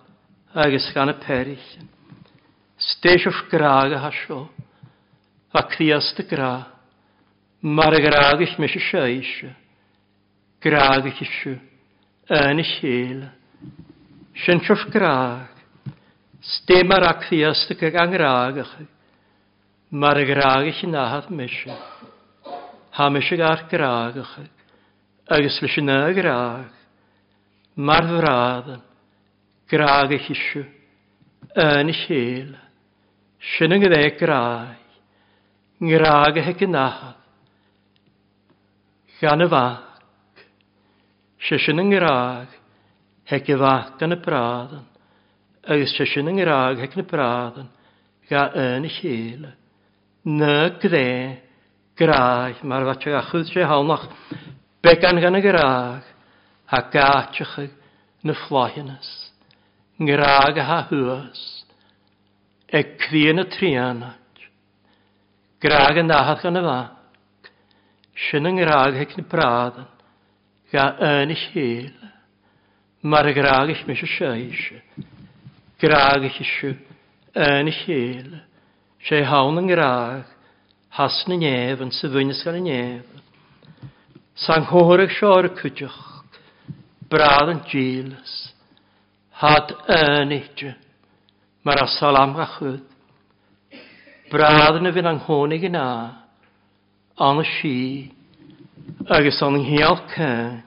agus 0.55 0.91
gan 0.95 1.07
na 1.07 1.13
perichin. 1.13 1.87
Steisio 2.75 3.29
grága 3.51 4.01
a 4.01 4.11
seóra 4.11 4.62
a 5.53 5.63
y 6.19 6.23
gra. 6.27 6.67
Mar 7.61 7.93
eich 7.93 8.57
mis 8.57 8.57
me 8.57 8.67
se 8.67 8.79
Graag 10.63 11.05
eich 11.05 11.21
isu, 11.21 11.57
yn 12.31 12.59
y 12.59 12.63
siel. 12.63 13.23
Sy'n 14.43 14.61
siwrs 14.65 14.85
graag, 14.91 15.51
stem 16.41 16.91
ar 16.95 17.05
ac 17.09 17.17
a 17.17 17.27
criasta 17.27 17.75
ag 17.75 17.97
angraagach, 17.99 18.73
mar 19.91 20.17
a 20.17 20.25
graagich 20.25 20.83
yn 20.87 20.95
ahad 20.95 21.29
me 21.29 21.47
se. 21.47 21.75
Ha 22.95 23.09
me 23.09 23.21
se 23.21 23.35
graag 23.35 23.67
graagach, 23.69 24.37
agus 25.29 25.59
leis 25.61 25.77
yn 25.77 25.91
y 25.91 26.13
graag, 26.17 26.71
mar 27.75 28.07
Graag 29.69 30.15
eich 30.15 30.31
isu, 30.31 30.63
yn 31.59 31.91
y 31.91 31.97
siel. 32.05 32.55
Sy'n 33.53 33.75
yng 33.75 33.87
Nghymru 33.87 34.15
graag, 34.19 34.82
ngraag 35.83 36.37
a 36.37 36.39
e 36.39 36.45
hec 36.47 36.63
yn 36.63 36.77
ahag. 36.79 37.19
Gan 39.19 39.43
y 39.43 39.47
fach, 39.51 39.99
sy'n 41.43 41.81
yn 41.83 41.89
ngraag, 41.91 42.55
hec 43.31 43.51
y 43.51 43.57
fach 43.59 43.93
gan 43.99 44.15
y 44.15 44.19
bradan, 44.23 44.85
agos 45.63 45.95
sy'n 45.99 46.31
yn 46.31 46.39
ngraag 46.39 46.83
hec 46.83 46.95
yn 46.95 47.03
y 47.03 47.07
bradan, 47.07 47.69
gael 48.29 48.57
yn 48.63 48.87
y 48.87 48.93
chile. 48.95 49.53
Ny 50.23 50.55
gde, 50.79 51.05
graag, 51.99 52.63
mae'r 52.63 52.87
fatio 52.93 53.19
achwyd 53.19 53.51
sy'n 53.51 53.67
hawnach, 53.67 54.07
began 54.83 55.19
gan 55.23 55.39
y 55.39 55.43
graag, 55.43 56.07
ha 56.71 56.83
gatiach 56.95 57.59
na 58.23 58.35
flaenus, 58.45 59.11
ngraag 59.99 60.59
a 60.63 60.67
ha 60.71 60.81
hwys, 60.87 61.45
e 62.71 62.87
cwyn 63.03 63.43
y 63.43 63.49
trianach, 63.51 64.22
Graag 65.63 65.95
yn 66.01 66.09
dahad 66.11 66.41
gan 66.43 66.59
y 66.59 66.61
fach. 66.65 66.89
Sy'n 68.25 68.49
yng 68.49 68.57
graag 68.59 68.97
hec 68.99 69.13
yn 69.15 69.27
bradan. 69.31 69.87
Ga 70.73 70.89
yn 71.07 71.31
eich 71.31 71.45
hil. 71.53 71.93
Mae'r 73.07 73.31
graag 73.37 73.71
eich 73.71 73.85
mis 73.87 74.03
o 74.03 74.09
seis. 74.11 74.59
Graag 75.79 76.27
eich 76.27 76.41
eisiau 76.43 76.75
yn 77.47 77.71
eich 77.71 77.79
hil. 77.87 78.35
Sy'n 79.07 79.29
hawn 79.31 79.63
yn 79.63 79.71
graag. 79.71 80.27
Has 80.99 81.23
yn 81.31 81.39
nef 81.39 81.87
yn 81.87 81.95
syfynys 81.95 82.43
gan 82.43 82.59
yn 82.59 82.71
ef. 82.75 83.87
Sa'n 84.43 84.67
eich 84.67 85.15
sio'r 85.15 85.47
cwtioch. 85.61 86.01
Brad 87.07 87.55
yn 87.55 87.63
gilys. 87.71 88.39
Had 89.39 89.71
yn 89.87 90.35
eich. 90.41 90.73
Mae'r 91.63 91.87
asalam 91.87 92.35
a 92.35 92.51
chwyd. 92.57 92.89
Bradan 94.33 94.87
a 94.87 94.91
bhín 94.91 95.05
an 95.05 95.19
tháinig 95.21 95.63
in 95.63 95.75
á, 95.77 96.25
an 97.21 97.43
si, 97.45 98.09
agus 99.05 99.39
an 99.45 99.59
nghéal 99.61 99.99
cain. 100.09 100.63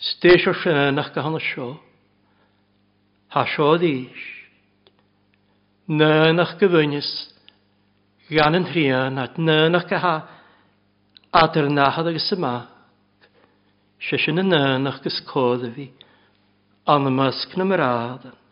Stéis 0.00 0.46
o'r 0.48 0.56
sin 0.56 0.94
nach 0.96 1.12
go 1.12 1.20
hanna 1.20 1.40
seo, 1.44 1.76
ha 3.28 3.44
sio 3.44 3.76
ddys, 3.76 4.24
Ná 5.88 6.32
nach 6.32 6.56
go 6.56 6.66
gan 6.72 8.56
yn 8.56 8.68
hrian 8.72 9.20
at 9.20 9.36
ná 9.36 9.68
nach 9.68 9.84
go 9.84 10.00
ha 10.00 10.16
adar 11.32 11.68
náhad 11.68 12.08
agus 12.08 12.32
yma. 12.32 12.68
Se 14.00 14.16
sin 14.16 14.40
yn 14.40 14.48
ná 14.48 14.78
nach 14.80 15.04
gysgódd 15.04 15.68
a 15.68 15.70
fi, 15.76 15.90
an 16.88 17.04
y 17.04 17.12
mysg 17.20 17.52
na 17.56 17.64
mradan. 17.68 18.47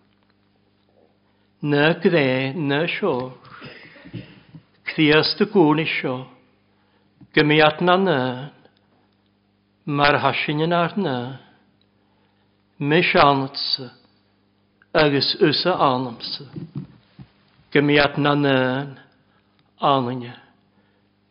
Na 1.67 1.95
gde, 1.95 2.53
na 2.55 2.87
sio. 2.87 3.33
Cthias 4.87 5.33
dy 5.39 5.47
gwn 5.51 5.81
i 5.83 5.87
sio. 5.91 6.15
Gymiad 7.35 7.81
na 7.83 7.97
nyn. 7.99 8.53
Mae'r 9.99 10.19
hasin 10.23 10.63
yn 10.63 10.75
arna. 10.77 11.17
Mis 12.79 13.11
anatsa. 13.19 13.89
Agus 14.95 15.33
usa 15.43 15.75
anamsa. 15.89 16.47
Gymiad 17.75 18.21
na 18.23 18.37
nyn. 18.39 18.95
Ananya. 19.83 20.37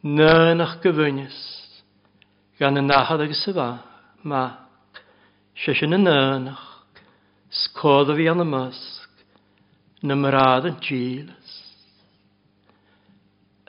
Nyn 0.04 0.66
ach 0.66 0.82
gyfynys. 0.84 1.40
Gan 2.60 2.82
y 2.82 2.84
nahad 2.84 3.24
agus 3.24 3.46
y 3.48 3.56
fa. 3.56 3.70
Ma. 4.28 4.44
Sysin 5.64 5.96
y 5.96 6.04
nyn 6.04 6.52
ach. 6.52 6.68
Scodd 7.64 8.12
fi 8.20 8.28
an 8.34 8.44
y 8.44 8.50
mysg. 8.52 8.95
na 10.04 10.16
marrád 10.16 10.66
an 10.66 10.76
tílas. 10.80 11.50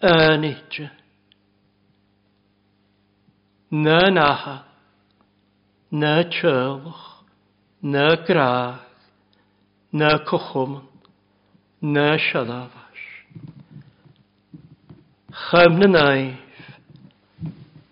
Aníte 0.03 0.91
na 3.71 4.11
nacha 4.11 4.65
na 5.91 6.23
teach 6.25 7.25
na 7.83 8.17
grach 8.17 8.81
na 9.93 10.19
cochum 10.19 10.83
na 11.83 12.19
seadáhais. 12.19 13.03
Chum 15.31 15.79
na 15.79 15.87
naimh 15.87 16.39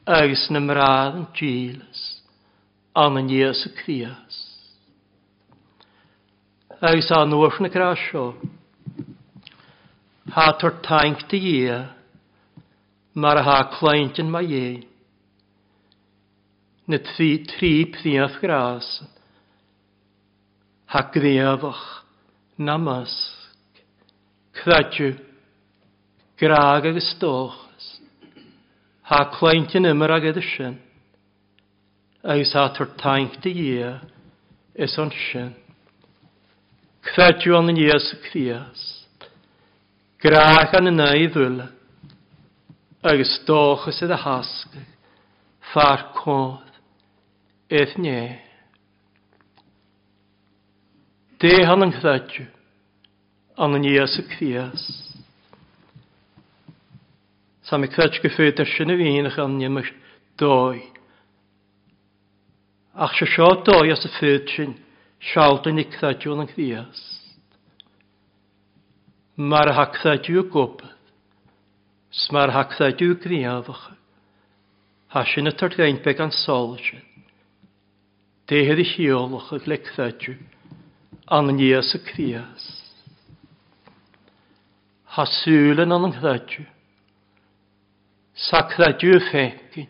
agus 0.07 0.51
na 0.51 0.61
mrád 0.61 1.15
an 1.17 1.27
tílas 1.33 2.21
an 2.95 3.15
na 3.15 3.21
níos 3.21 3.67
a 3.67 3.71
crías. 3.71 4.44
agus 6.85 7.11
an 7.11 7.31
nuair 7.31 7.61
na 7.61 7.69
cra 7.73 7.95
seo. 7.97 8.35
Tá 10.29 10.53
tar 10.61 10.73
taingta 10.85 11.39
dhé 11.45 11.89
mar 13.15 13.39
atha 13.41 13.71
cléintin 13.77 14.29
ma 14.29 14.43
dhé. 14.43 14.85
Na 16.87 16.99
trí 16.99 17.31
tríomh 17.49 18.37
grás 18.43 18.89
ha 20.93 21.01
gréabhach 21.15 22.05
namasg 22.59 23.81
cradju 24.53 25.17
graag 26.37 26.85
agus 26.91 27.17
dóchas 27.19 27.87
ha 29.09 29.25
cléintin 29.33 29.89
imar 29.89 30.13
agad 30.19 30.37
sin 30.53 30.79
agus 32.23 32.53
ha 32.53 32.69
tar 32.77 32.89
taingta 33.01 33.41
dhé 33.49 34.01
is 34.75 34.99
an 34.99 35.11
sin. 35.33 35.64
Chradion 37.05 37.69
yn 37.69 37.77
Iesu 37.77 38.17
Christ. 38.31 39.29
Grach 40.25 40.73
an 40.79 40.89
yna 40.89 41.11
i 41.21 41.27
ddwyla. 41.29 41.69
Agus 43.05 43.35
doch 43.45 43.85
ys 43.91 44.01
ydy 44.07 44.17
hasg. 44.23 44.79
Far 45.75 46.07
codd. 46.17 46.79
Eith 47.69 47.99
nie. 48.01 48.39
De 51.45 51.53
han 51.69 51.85
yn 51.85 51.93
chradion. 51.99 52.49
An 53.61 53.77
yn 53.77 53.85
Iesu 53.91 54.25
Crias. 54.33 54.87
Sa 57.69 57.77
mi 57.81 57.89
cred 57.93 58.17
gyffyd 58.25 58.65
ar 58.65 58.69
sy'n 58.73 58.93
y 58.93 58.97
fi'n 59.01 59.29
ych 59.29 59.39
anio 59.45 59.71
mych 59.77 59.93
doi. 60.41 60.81
Ach 62.97 63.13
sy'n 63.19 63.31
sio 63.37 63.51
doi 63.69 63.93
as 63.93 64.05
y 64.09 64.13
ffyd 64.17 64.51
sy'n 64.57 64.75
Sialt 65.25 65.69
yn 65.71 65.79
ni 65.79 65.87
cthadw 65.89 66.35
yn 66.35 66.51
chdias. 66.51 67.01
Mae'r 69.41 69.73
hacthadw 69.79 70.43
gobydd. 70.53 70.91
Sma'r 72.25 72.53
hacthadw 72.55 73.15
griafach. 73.23 73.87
Hasyn 75.15 75.51
y 75.51 75.55
targain 75.57 76.03
beg 76.05 76.21
an 76.23 76.35
sol 76.35 76.77
sy'n. 76.83 77.03
Dehydd 78.51 78.83
i 78.83 78.87
hiolach 78.93 79.49
y 79.57 79.63
glecthadw. 79.65 80.37
Angynias 81.33 81.95
y 81.97 82.03
crias. 82.05 82.69
Haswlen 85.17 85.95
an 85.95 86.11
ynghdadw. 86.11 86.69
Sacthadw 88.51 89.17
ffegin. 89.31 89.89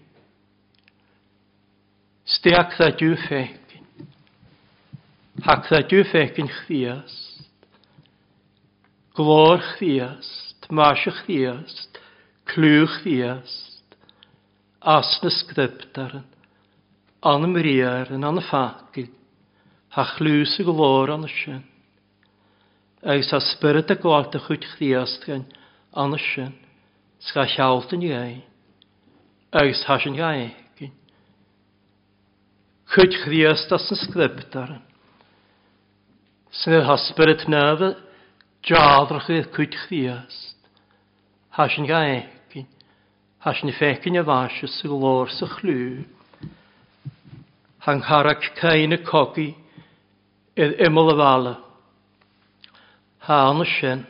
Stiacthadw 2.37 3.19
ffegin. 3.27 3.64
Haksadju 5.45 6.05
fekin 6.09 6.49
chdiast. 6.49 7.51
Glor 9.13 9.61
chdiast. 9.75 10.71
Masha 10.71 11.11
chdiast. 11.11 11.99
Clw 12.49 12.87
chdiast. 12.89 13.97
Asna 14.81 15.29
sgryptaren. 15.29 16.25
yn, 18.17 18.25
an 18.25 18.41
y 18.41 18.45
fakin. 18.49 19.11
Ha 19.93 20.07
chlwys 20.15 20.57
y 20.61 20.65
glor 20.65 21.13
an 21.13 21.29
y 21.29 21.31
sy'n. 21.35 21.61
Eis 23.05 23.29
a 23.37 23.43
spyrd 23.45 23.93
y 23.93 23.99
gwalta 24.01 24.41
chwyd 24.47 24.65
chdiast 24.73 25.29
gan 25.29 25.45
an 25.93 26.17
y 26.17 26.23
sy'n. 26.25 26.57
Sga 27.21 27.45
llawt 27.53 27.93
yn 27.93 28.09
iau. 28.09 28.41
Eis 29.61 29.85
hasyn 29.93 30.17
egin. 30.17 30.97
Chwyd 32.97 33.21
chdiast 33.27 33.77
as 33.77 33.93
yn 33.93 34.05
sgryptaren. 34.07 34.83
Sef 36.55 36.85
hasbyrd 36.87 37.49
nefyd, 37.51 37.97
jadrach 38.63 39.27
eich 39.35 39.49
cwyd 39.57 39.75
chdiast. 39.75 40.55
Hasyn 41.57 41.89
ga 41.89 42.05
egin, 42.07 42.69
hasyn 43.43 43.75
ffecyn 43.75 44.21
y 44.21 44.23
fasio 44.29 44.71
sy'n 44.71 44.93
glor 44.93 45.33
sy'n 45.35 45.51
chlw. 45.57 45.81
Hang 47.83 48.05
harag 48.07 48.47
cain 48.61 48.95
y 48.95 49.01
cogi, 49.03 49.49
edd 50.55 50.79
ymol 50.87 51.17
y 51.17 51.19
fala. 51.19 51.57
Ha 53.27 53.43
an 53.51 53.67
y 53.67 53.71
sien, 53.75 54.07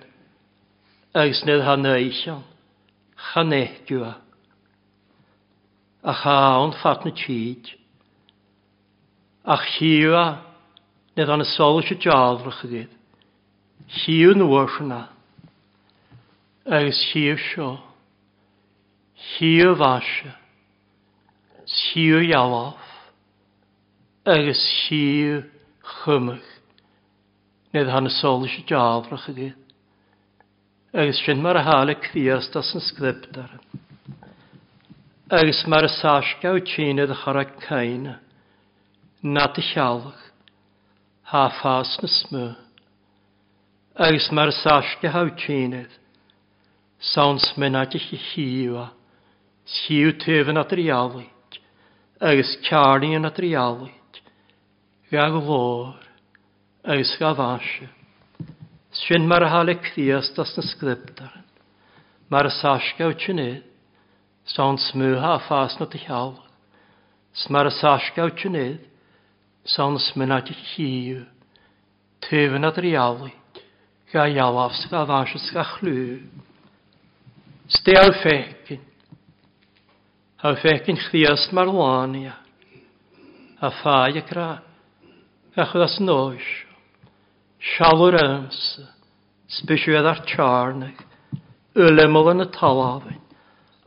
Agus 1.17 1.45
nid 1.47 1.65
hân 1.65 1.87
eision, 1.87 2.43
chanegio 3.33 4.05
a. 4.05 4.17
cha 6.13 6.41
an 6.61 6.77
ffat 6.77 7.07
na 7.07 7.17
tîd, 7.17 7.79
Ach 9.45 9.65
chiwa, 9.79 10.54
nid 11.14 11.31
an 11.31 11.44
y 11.44 11.46
sol 11.46 11.79
eisiau 11.79 12.00
dialrach 12.03 12.62
y 12.66 12.70
gyd. 12.72 12.94
Hiw 14.03 14.33
nhw 14.35 14.48
oes 14.59 14.79
yna. 14.83 15.03
Agus 16.66 17.03
hiw 17.12 17.37
sio. 17.38 17.68
Hiw 19.35 19.74
fasio. 19.79 20.33
Hiw 21.70 22.24
iawaf. 22.27 22.90
Agus 24.27 24.64
hiw 24.87 25.44
chymach. 26.00 26.50
Nid 27.74 27.92
han 27.94 28.11
y 28.11 28.14
sol 28.16 28.48
eisiau 28.48 28.66
dialrach 28.72 29.31
y 29.31 29.37
gyd. 29.38 29.62
Agus 30.94 31.22
sy'n 31.22 31.42
mar 31.42 31.59
a 31.59 31.62
hal 31.66 31.90
y 31.90 31.98
criast 31.98 32.59
as 32.59 32.74
yn 32.74 32.83
sgribdar. 32.90 33.55
Agus 35.31 35.62
mar 35.70 35.87
y 35.87 35.94
sasgau 35.94 36.59
tînydd 36.62 37.14
a 37.14 37.22
charag 37.22 37.55
cain. 37.62 38.16
Nad 39.22 39.59
y 39.59 39.70
sialach 39.70 40.24
há 41.35 41.51
fás 41.51 41.99
na 42.01 42.09
smú. 42.09 42.55
Agus 43.97 44.31
mar 44.31 44.53
sáiste 44.53 45.09
hátíinead, 45.09 45.90
Sáns 47.01 47.59
menate 47.59 47.99
i 47.99 48.16
chiíha, 48.16 48.92
siú 49.66 50.14
tuhan 50.14 50.57
atriálaid, 50.57 51.59
agus 52.20 52.55
cearnaí 52.62 53.16
an 53.16 53.27
atriálaid, 53.27 54.12
gag 55.11 55.35
lor, 55.35 55.99
agus 56.85 57.16
ga 57.18 57.35
bhaise. 57.35 57.90
Sin 58.92 59.27
mar 59.27 59.42
hála 59.42 59.75
chríastas 59.75 60.55
na 60.57 60.62
scriptaran, 60.62 61.44
mar 62.31 62.47
sáisce 62.47 63.11
tunéad, 63.27 63.66
Sáns 64.47 64.94
mútha 64.94 65.35
a 65.35 65.40
fás 65.40 65.75
na 65.81 65.87
teála, 65.87 66.47
s 67.35 67.51
mar 67.51 67.66
sáisce 67.70 68.23
tunéad, 68.38 68.94
sans 69.64 70.12
mynad 70.16 70.48
hiw. 70.48 71.24
Tyfyn 72.24 72.64
ad 72.64 72.79
riali, 72.81 73.33
ga 74.12 74.27
ialaf 74.29 74.77
sydd 74.79 74.96
afansys 74.96 75.50
ga 75.53 75.64
chlw. 75.74 76.20
Stel 77.68 78.12
fecyn. 78.22 78.83
ffecyn, 80.44 80.61
fecyn 80.61 81.00
chdiast 81.09 81.53
mar 81.57 81.72
lania, 81.72 82.37
a 83.61 83.70
ffai 83.81 84.20
y 84.20 84.24
gra. 84.29 84.61
a 85.57 85.64
chwdas 85.70 86.00
noes, 86.03 86.46
sialwr 87.62 88.16
ams, 88.18 88.59
sbyswedd 89.61 90.09
ar 90.11 90.24
charnag, 90.27 90.98
ylemol 91.79 92.33
yn 92.33 92.42
y 92.42 92.46
talafyn, 92.57 93.20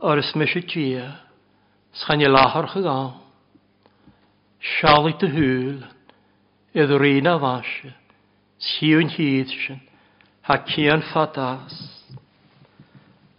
ar 0.00 0.22
ysmysio 0.22 0.62
gia, 0.64 1.10
sgan 2.00 2.24
i 2.24 2.30
lahar 2.30 2.70
chygawn. 2.72 3.27
Siali 4.58 5.14
dy 5.20 5.28
hwyl, 5.30 5.82
ydd 6.74 6.94
rina 6.98 7.36
fasio, 7.38 7.92
siwn 8.58 9.12
hyd 9.14 9.52
sy'n, 9.52 9.78
ha 10.48 10.56
cian 10.66 11.04
ffadas. 11.12 11.76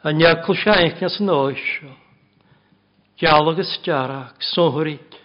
A 0.03 0.13
niagl 0.15 0.55
sia 0.55 0.77
eichnas 0.79 1.19
yn 1.19 1.31
oesio, 1.33 1.91
gialog 3.19 3.59
ysgarach, 3.59 4.39
sohrig, 4.53 5.19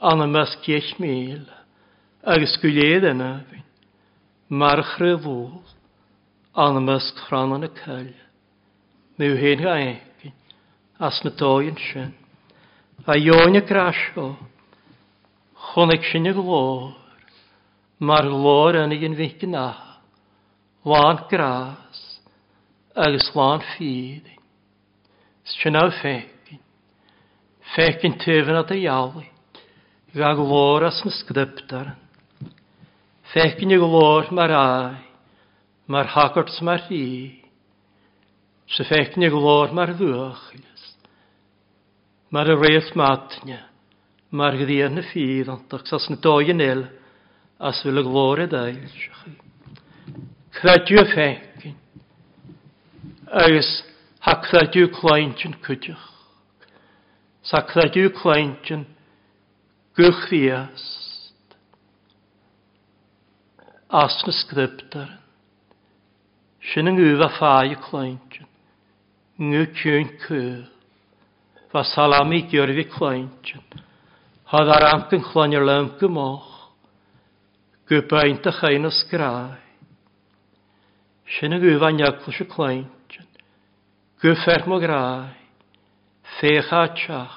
anamas 0.00 0.56
giech 0.64 0.94
mil, 1.00 1.44
agos 2.24 2.56
gwyledd 2.62 3.04
yn 3.12 3.20
afyn, 3.24 3.66
march 4.48 4.96
rhyfwl, 4.96 5.60
anamas 6.56 7.10
chran 7.24 7.52
yn 7.58 7.68
y 7.68 7.72
cael. 7.82 8.14
mew 9.18 9.36
hen 9.38 9.60
gael 9.62 9.92
eichyn, 9.92 10.32
as 10.98 11.20
na 11.22 11.30
doi'n 11.38 11.76
sy'n, 11.78 12.10
a 13.06 13.14
io'n 13.14 13.60
y 13.60 13.62
grasio, 13.68 14.32
Choneg 15.72 16.04
sy'n 16.10 16.28
y 16.30 16.34
glor, 16.36 16.92
mae'r 18.04 18.28
glor 18.30 18.78
yn 18.84 18.94
un 18.96 19.16
fydd 19.18 19.46
na, 19.50 19.68
lan 20.84 21.24
gras, 21.30 22.04
Agus 22.94 23.26
lan 23.34 23.62
ffydd. 23.74 24.28
Sy'n 25.50 25.74
awr 25.76 25.90
ffegin, 25.98 26.60
ffegin 27.74 28.14
tyfyn 28.22 28.60
at 28.60 28.70
y 28.70 28.84
iawn, 28.84 29.26
ga 30.14 30.30
glor 30.38 30.86
as 30.86 31.00
na 31.04 31.10
sgdyptar. 31.10 31.90
Ffegin 33.32 33.74
y 33.74 33.80
glor 33.82 34.30
mae'r 34.30 34.54
ai, 34.56 35.02
mae'r 35.90 36.12
hagart 36.14 36.54
mae'r 36.62 36.86
rhi, 36.86 37.02
sy'n 38.70 38.88
ffegin 38.92 39.26
y 39.26 39.32
glor 39.34 39.74
mae'r 39.74 39.96
ddwchlis, 39.98 40.88
mae'r 42.30 42.54
reith 42.62 42.94
matnia. 42.94 43.64
Mae'r 44.34 44.58
gyddi 44.58 44.80
yn 44.82 44.98
y 44.98 45.04
ffydd, 45.06 45.50
ond 45.52 45.74
o'ch 45.76 45.86
sas 45.86 46.08
na 46.10 46.18
doi 46.18 46.50
yn 46.50 46.62
il, 46.64 46.84
as 47.62 47.82
fyl 47.84 48.00
y 48.00 48.04
glor 48.06 48.42
y 48.42 48.48
dael. 48.50 48.80
Cradio 50.54 51.04
ffencyn, 51.12 51.76
agos 53.44 53.70
ha 54.26 54.34
cradio 54.42 54.88
cloention 54.94 55.54
cwdioch. 55.62 56.10
Sa 57.44 57.60
cradio 57.68 58.10
cloention 58.10 58.86
gwchfiast. 59.94 61.56
As 63.90 64.16
na 64.26 64.32
sgriptaren. 64.32 65.20
Sin 66.72 66.88
yn 66.88 66.98
a 67.22 67.28
ffai 67.36 67.74
y 67.74 67.80
cloention. 67.84 68.48
Ngw 69.38 69.66
cyn 69.78 70.08
cyr. 70.24 70.64
Fa 71.70 71.84
salami 71.84 72.46
gyrfi 72.48 72.88
cloention. 72.90 73.62
Had 74.54 74.68
ar 74.70 74.84
amcan 74.86 75.22
chlanir 75.26 75.64
lym 75.66 75.88
gymoch, 75.98 76.50
gybaint 77.90 78.44
a 78.46 78.52
chain 78.54 78.86
o 78.86 78.90
sgrai. 78.94 79.56
Sy'n 81.26 81.56
y 81.56 81.58
gyfa'n 81.64 81.98
iaglwys 81.98 82.38
y 82.38 82.46
claint, 82.52 83.16
gyffer 84.22 84.62
mo 84.70 84.78
grai, 84.78 85.32
fech 86.36 86.70
a 86.70 86.84
tiach, 86.94 87.34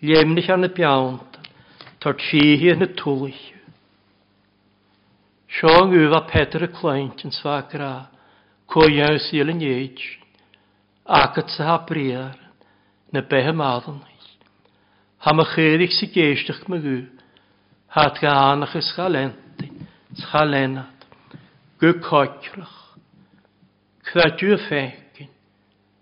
liemnych 0.00 0.48
ar 0.54 0.64
y 0.64 0.70
biawnt, 0.78 1.36
tor 2.00 2.16
tihi 2.22 2.72
yn 2.72 2.86
y 2.88 2.90
tŵlych. 3.02 3.44
Sion 5.58 5.92
gyfa 5.92 6.22
Petr 6.32 6.64
y 6.64 6.70
claint 6.80 7.26
yn 7.28 7.36
sfa 7.36 7.58
gra, 7.68 7.92
Cwyaw 8.72 9.20
sy'n 9.28 9.52
yn 9.58 9.62
eich, 9.74 10.08
ac 11.04 11.44
at 11.44 11.52
sy'n 11.52 11.68
ha 11.68 11.78
briar, 11.84 12.40
na 13.12 13.20
behem 13.20 13.60
addyn 13.60 14.00
ni. 14.00 14.13
Ha 15.24 15.32
ma 15.32 15.44
chéirich 15.48 15.94
si 15.96 16.06
géisteach 16.12 16.68
me 16.68 16.78
gú. 16.84 16.96
Hat 17.88 18.20
ga 18.20 18.52
annach 18.52 18.76
is 18.76 18.92
chalenti, 18.92 19.70
chalenat, 20.20 21.06
gu 21.80 21.94
coicrach, 22.04 22.98
y 24.52 24.58
fécin, 24.68 25.30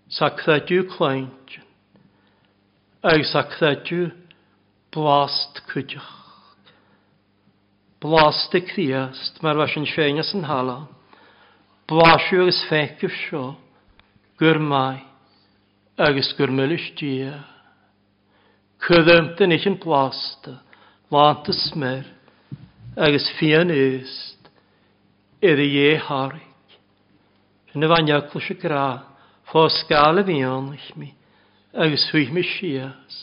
sa 0.09 0.27
cradú 0.35 0.81
cleintin, 0.91 1.63
ag 2.99 3.23
sa 3.23 3.45
cradú 3.47 4.11
blast 4.91 5.63
cwydach. 5.71 6.11
Blast 8.03 8.51
y 8.51 8.63
criast, 8.67 9.39
mae'r 9.39 9.63
fas 9.63 9.79
yn 9.79 9.87
ffeinas 9.87 10.33
yn 10.35 10.43
hala. 10.49 10.81
Blasiw 11.87 12.43
agos 12.43 12.59
ffecif 12.67 13.15
sio, 13.21 13.45
gwrmai, 14.35 14.99
agos 15.95 16.35
gwrmylus 16.35 16.91
diach. 16.99 17.52
Chydymta 18.83 19.47
nich 19.47 19.63
yn 19.69 19.77
blasta, 19.79 20.57
lant 21.13 21.47
y 21.47 21.53
smer, 21.55 22.07
agos 22.99 23.29
fian 23.37 23.69
yst, 23.71 24.49
yr 25.39 25.61
i 25.63 25.69
e 25.85 25.93
harig. 26.03 26.73
Yn 27.71 27.85
y 27.85 27.89
faniaclwys 27.89 28.49
y 28.51 28.57
gra, 28.59 28.87
ffos 29.47 29.77
gael 29.87 30.19
y 30.19 30.25
fian 30.27 30.67
ich 30.75 30.89
mi, 30.99 31.13
agus 31.71 32.09
hwych 32.11 32.33
mi 32.35 32.43
sias, 32.43 33.21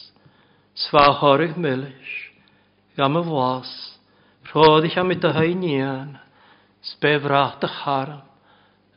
sfa 0.86 1.04
horig 1.20 1.58
melys, 1.60 2.14
gam 2.96 3.20
y 3.20 3.24
flas, 3.28 3.74
rhodd 4.48 4.88
ich 4.88 4.96
am 4.96 5.12
y 5.12 5.18
dyhau 5.20 5.52
nian, 5.60 6.16
sbefrat 6.94 7.68
y 7.68 7.72
charam, 7.76 8.24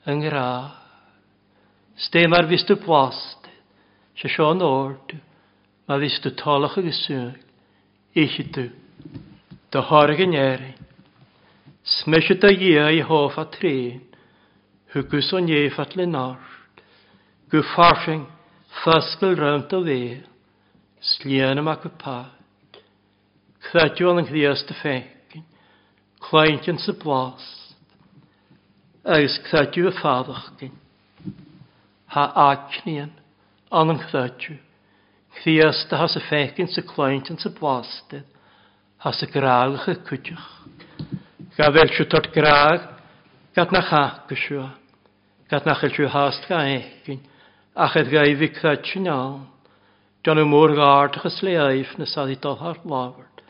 yng 0.08 0.24
ngra. 0.24 0.48
Stem 2.08 2.40
ar 2.40 2.48
vist 2.48 2.72
y 2.72 2.80
blast, 2.80 3.52
se 4.16 4.32
sio'n 4.32 4.64
ordu, 4.64 5.20
na 5.88 5.98
ddys 6.00 6.20
dy 6.24 6.32
talach 6.40 6.78
ag 6.80 6.88
ysig, 6.90 7.40
eich 8.16 8.38
dy, 8.56 8.70
dy 9.74 9.84
horg 9.90 10.22
yn 10.24 10.36
eri. 10.40 10.74
Smysio 11.84 12.38
dy 12.40 12.54
ia 12.70 12.88
i 12.96 13.02
hoff 13.04 13.40
a 13.42 13.46
trin, 13.52 14.00
hwgwys 14.94 15.34
o'n 15.36 15.50
ie 15.52 15.66
at 15.84 15.98
le 16.00 16.06
nord, 16.08 16.84
gw 17.52 17.64
ffarsing 17.74 18.24
ffasgol 18.84 19.36
rhywnt 19.40 19.76
o 19.76 19.82
fe, 19.88 20.00
slian 21.14 21.60
am 21.60 21.72
ac 21.74 21.90
y 21.90 21.92
pad. 22.00 22.80
Cdadio 23.68 24.16
yn 24.16 24.30
chdias 24.30 24.64
dy 24.70 24.78
ffegin, 24.80 25.44
chlaint 26.30 26.72
yn 26.72 26.80
sy 26.80 26.96
blast, 27.04 27.60
Agus 29.04 29.34
cdadio 29.44 29.90
y 29.90 29.96
ffaddoch 29.98 30.46
gyn, 30.62 30.78
ha 32.16 32.24
acnian, 32.46 33.10
anyn 33.68 34.00
cdadio. 34.06 34.56
Chdiasta 35.42 35.98
has 35.98 36.16
y 36.20 36.22
ffecyn 36.28 36.70
sy'n 36.70 36.86
cloent 36.88 37.32
yn 37.34 37.40
sy'n 37.42 37.56
blastedd, 37.58 38.28
has 39.04 39.22
y 39.26 39.28
graag 39.34 39.80
y 39.90 39.96
cwtioch. 40.08 40.50
Ga 41.58 41.70
fel 41.74 41.90
siw 41.96 42.06
tord 42.10 42.30
graag, 42.36 42.86
gad 43.56 43.74
na 43.74 43.82
chach 43.90 44.22
gysio, 44.30 44.68
gad 45.50 45.66
na 45.66 45.76
chael 45.80 45.94
siw 45.96 46.12
hast 46.14 46.46
ga 46.50 46.62
egin, 46.70 47.20
ach 47.76 47.98
edd 48.00 48.12
ga 48.14 48.24
i 48.30 48.38
fi 48.40 48.50
cred 48.54 48.86
sy'n 48.88 49.10
iawn. 49.10 49.42
John 50.24 50.40
y 50.40 50.46
môr 50.48 50.72
gardach 50.78 51.26
ys 51.28 51.42
le 51.44 51.58
aif 51.60 51.98
na 52.00 52.08
sadd 52.08 52.32
i 52.32 52.38
dolhar 52.40 52.78
lawrd, 52.88 53.42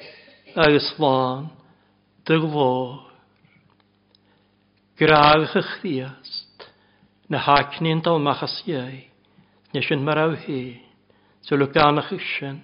agos 0.56 0.88
lân, 0.98 1.52
dy 2.26 2.40
glor. 2.42 3.04
Graag 4.98 5.46
y 5.52 5.64
chdiast, 5.76 6.66
na 7.30 7.44
hacni'n 7.44 8.02
dalmachas 8.06 8.64
iau, 8.66 9.04
nes 9.76 9.94
yn 9.94 10.04
maraw 10.08 10.34
hyn. 10.48 10.82
So 11.44 11.56
look 11.56 11.74
down 11.74 11.98
a 11.98 12.02
chysyn. 12.04 12.62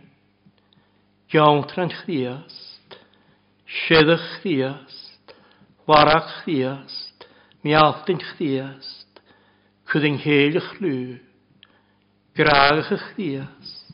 Giawntran 1.31 1.91
chriast. 1.91 2.95
Sieddach 3.67 4.41
chriast. 4.41 5.35
Warach 5.85 6.43
chriast. 6.43 7.27
Mialtyn 7.63 8.21
chriast. 8.23 9.19
Cwddyn 9.91 10.17
heilich 10.23 10.71
lw. 10.79 11.19
Graach 12.37 12.93
chriast. 13.11 13.91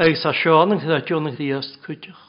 Eis 0.00 0.24
a 0.26 0.32
Sean 0.34 0.74
yn 0.74 0.82
chydadion 0.82 1.30
chriast 1.36 1.78
cwydych. 1.84 2.26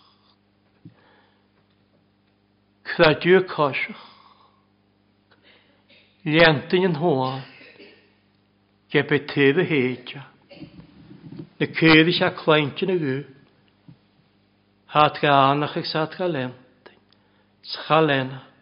Chydadiw 2.91 3.47
cosach. 3.49 4.09
Lientyn 6.21 6.91
yn 6.91 6.99
hwan. 7.01 7.41
Gebe 8.93 9.25
tedd 9.25 9.63
y 9.63 9.65
heidiach 9.71 10.30
na 11.61 11.67
céad 11.67 12.09
se 12.11 12.29
chléinte 12.41 12.85
na 12.87 12.95
bhú. 12.97 13.23
Thad 14.91 15.19
ga 15.21 15.51
annach 15.51 15.77
ag 15.77 15.85
sad 15.85 16.15
ga 16.17 16.25
lenta, 16.25 16.91
scha 17.61 18.01
lenat, 18.01 18.61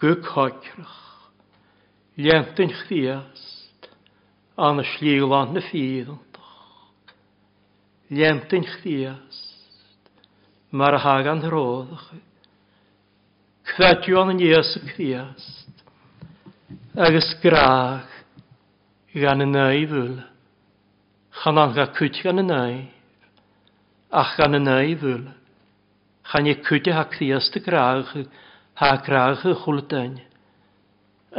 go 0.00 0.16
coicrach, 0.16 0.96
lentain 2.16 2.72
chríast, 2.72 3.90
an 4.56 4.76
na 4.76 4.82
slíán 4.82 5.52
na 5.52 5.60
fíantach, 5.60 6.56
lentain 8.10 8.64
chríast, 8.64 9.76
mar 10.72 10.94
a 10.94 10.98
hagan 10.98 11.44
ródach, 11.44 12.08
Cfeitiú 13.68 14.18
an 14.18 14.36
níos 14.40 14.76
a 14.76 14.80
chríast, 14.88 15.76
agus 16.96 17.36
graag 17.44 18.08
gan 19.12 19.44
y 19.44 19.46
neu 19.46 19.88
fwyla. 19.92 20.31
Chanan 21.42 21.72
ga 21.74 21.88
cwt 21.90 22.20
gan 22.22 22.38
y 22.38 22.42
naif. 22.46 22.90
Ach 24.14 24.36
gan 24.38 24.54
y 24.54 24.60
naif 24.62 25.00
fwyl. 25.02 25.24
Chan 26.30 26.46
i 26.46 26.54
cwt 26.54 26.92
ha 26.94 27.02
criast 27.10 27.56
y 27.58 27.62
graag, 27.64 28.12
ha 28.78 28.90
graag 29.02 29.42
y 29.50 29.54
chwldain. 29.64 30.12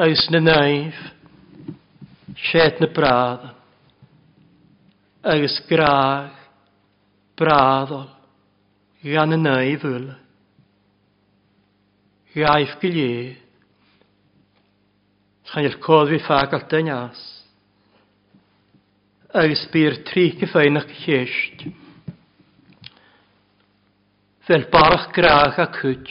Eis 0.04 0.26
na 0.34 0.42
naif. 0.44 0.98
Siet 2.36 2.82
na 2.84 2.90
brad. 2.92 3.46
Eis 5.24 5.56
graag. 5.70 6.36
Bradol. 7.40 8.10
Gan 9.08 9.38
y 9.38 9.40
naif 9.40 9.86
fwyl. 9.86 10.10
Gaif 12.36 12.76
gilie. 12.84 13.38
Chan 15.48 15.64
i'r 15.64 15.80
codd 15.80 16.12
fi 16.12 16.20
ffag 16.28 16.60
al 16.60 16.68
dynas 16.68 17.24
agus 19.34 19.66
bír 19.74 20.04
tríce 20.06 20.46
féinach 20.46 20.86
chéist. 21.02 21.66
Fel 24.46 24.68
barach 24.70 25.10
graach 25.16 25.58
a 25.58 25.66
cwyd 25.74 26.06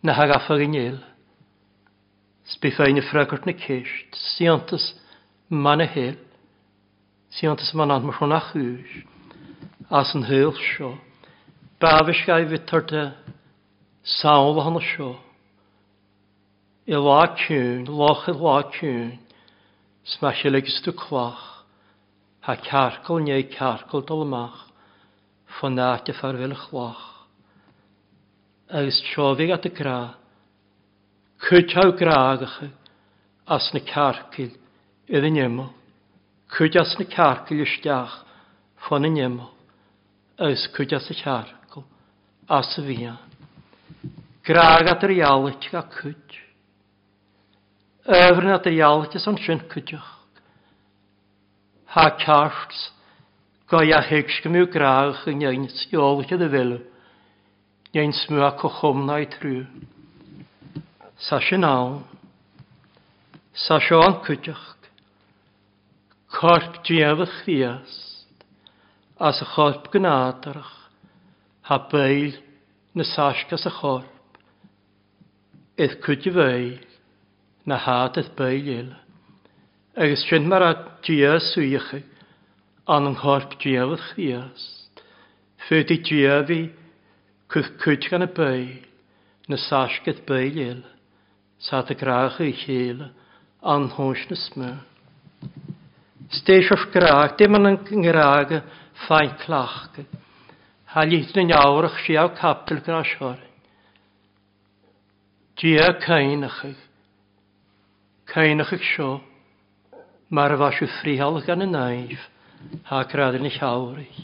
na 0.00 0.14
hag 0.16 0.32
afag 0.32 0.64
i 0.64 0.68
nil. 0.72 0.96
Sbi 2.48 2.72
féin 2.72 2.96
y 2.96 3.04
ffragwrt 3.04 3.44
na 3.44 3.52
céist, 3.60 4.16
siantas 4.16 4.94
man 5.52 5.84
a 5.84 5.88
hil, 5.88 6.16
siantas 7.28 7.74
man 7.76 7.92
an 7.92 8.08
mwch 8.08 8.22
hwnna 8.22 8.40
chwys, 8.48 8.96
as 9.92 10.16
yn 10.16 10.24
hyl 10.24 10.56
sio, 10.56 10.94
bafis 11.76 12.24
gai 12.24 12.44
fytar 12.48 12.88
dy 12.88 13.06
sawl 14.16 14.62
hwnna 14.64 14.80
sio, 14.94 15.14
i 16.88 16.96
la 16.96 17.24
cwn, 17.44 17.84
loch 17.88 18.30
i 18.32 18.36
la 18.36 18.62
cwn, 18.78 19.18
smasiol 20.16 20.60
agos 20.60 20.80
dy 20.84 20.96
clach, 21.04 21.50
ha 22.44 22.56
carcol 22.60 23.22
neu 23.24 23.42
carcol 23.48 24.04
dolmach, 24.04 24.66
ffonat 25.56 26.10
y 26.12 26.14
ffarfel 26.16 26.52
chloch. 26.66 27.02
Agus 28.68 29.00
trofig 29.08 29.52
at 29.54 29.64
y 29.64 29.72
gra, 29.72 29.98
cwtaw 31.44 31.94
graagach 31.96 32.58
as 33.48 33.70
na 33.72 33.80
carcil 33.88 34.52
idd 35.08 35.28
yn 35.30 35.40
ymol. 35.40 35.72
Cwt 36.52 36.80
as 36.82 36.94
na 37.00 37.08
carcil 37.08 37.64
ysdiach 37.64 38.20
ffon 38.84 39.08
yn 39.08 39.20
ymol, 39.24 39.52
agus 40.36 40.68
cwt 40.76 40.98
as 41.00 41.08
y 41.12 41.16
carcil 41.22 41.86
as 42.52 42.74
y 42.80 42.84
fian. 42.90 43.20
Graag 44.44 44.90
at 44.92 45.04
yr 45.06 45.16
ialit 45.16 45.70
ga 45.72 45.86
cwt. 45.96 46.40
Öfryn 48.04 48.52
at 48.52 48.68
yr 48.68 48.76
ialit 48.82 49.16
ys 49.16 49.30
o'n 49.30 49.40
sy'n 49.40 49.64
cwtioch 49.72 50.13
ha 51.94 52.10
kjarts, 52.18 52.90
ga 53.70 53.82
ja 53.86 54.00
heksgemu 54.02 54.66
graag 54.66 55.20
en 55.30 55.42
jein 55.44 55.68
sjolke 55.70 56.38
de 56.38 56.48
ville, 56.50 56.80
jein 57.94 58.12
smua 58.12 58.50
kochomna 58.58 59.20
i 59.22 59.28
trw 59.30 59.62
Sa 61.24 61.38
sjenaun, 61.38 62.02
sa 63.54 63.78
sjan 63.78 64.18
kutjach, 64.26 64.74
korp 66.34 66.82
djeve 66.82 67.28
chriast, 67.36 68.34
as 69.20 69.38
y 69.40 69.46
chorp 69.54 69.86
gynadarach 69.94 70.74
ha 71.70 71.78
beil 71.92 72.34
na 72.94 73.06
saska 73.06 73.56
sa 73.56 73.70
korp, 73.70 74.10
et 75.78 75.94
kutje 76.02 76.34
veil, 76.34 76.82
na 77.64 77.78
hat 77.78 78.18
et 78.18 78.34
beil 78.36 78.66
jelle 78.66 79.03
agus 79.96 80.28
sin 80.28 80.48
mar 80.48 80.62
a 80.62 80.98
días 81.02 81.54
suíocha 81.54 82.02
an 82.88 83.06
an 83.06 83.14
chorp 83.14 83.60
díalach 83.60 84.14
días. 84.16 84.88
Fyddi 85.68 86.02
díafi 86.02 86.72
cwth 87.48 87.76
cwt 87.78 88.08
gan 88.10 88.26
y 88.26 88.28
bail 88.34 88.72
na 89.46 89.56
sasgad 89.56 90.24
bail 90.26 90.58
il 90.58 90.80
sa 91.62 91.82
dy 91.86 91.94
graach 91.94 92.40
i 92.42 92.50
chél 92.58 93.04
an 93.62 93.86
hwns 93.94 94.24
na 94.30 94.38
smö. 94.40 94.70
Steisio'r 96.40 96.88
graach 96.90 97.36
dim 97.38 97.54
yn 97.54 97.78
ngraag 97.78 98.56
ffain 99.06 99.30
clach 99.44 100.02
Halid 100.94 101.38
yn 101.38 101.54
iawrach 101.54 102.00
si 102.02 102.18
aw 102.18 102.32
capdol 102.34 102.82
gan 102.82 103.00
asiorin. 103.02 103.54
Dia 105.58 105.88
cainachig. 106.02 106.76
Cainachig 108.30 108.82
sio 108.90 109.20
mar 110.30 110.56
bha 110.56 110.70
siú 110.72 110.88
fríhall 111.00 111.42
gan 111.46 111.62
y 111.62 111.68
naif, 111.68 112.20
ha 112.88 113.02
crad 113.10 113.36
yn 113.38 113.48
eich 113.48 113.60
awrych. 113.62 114.20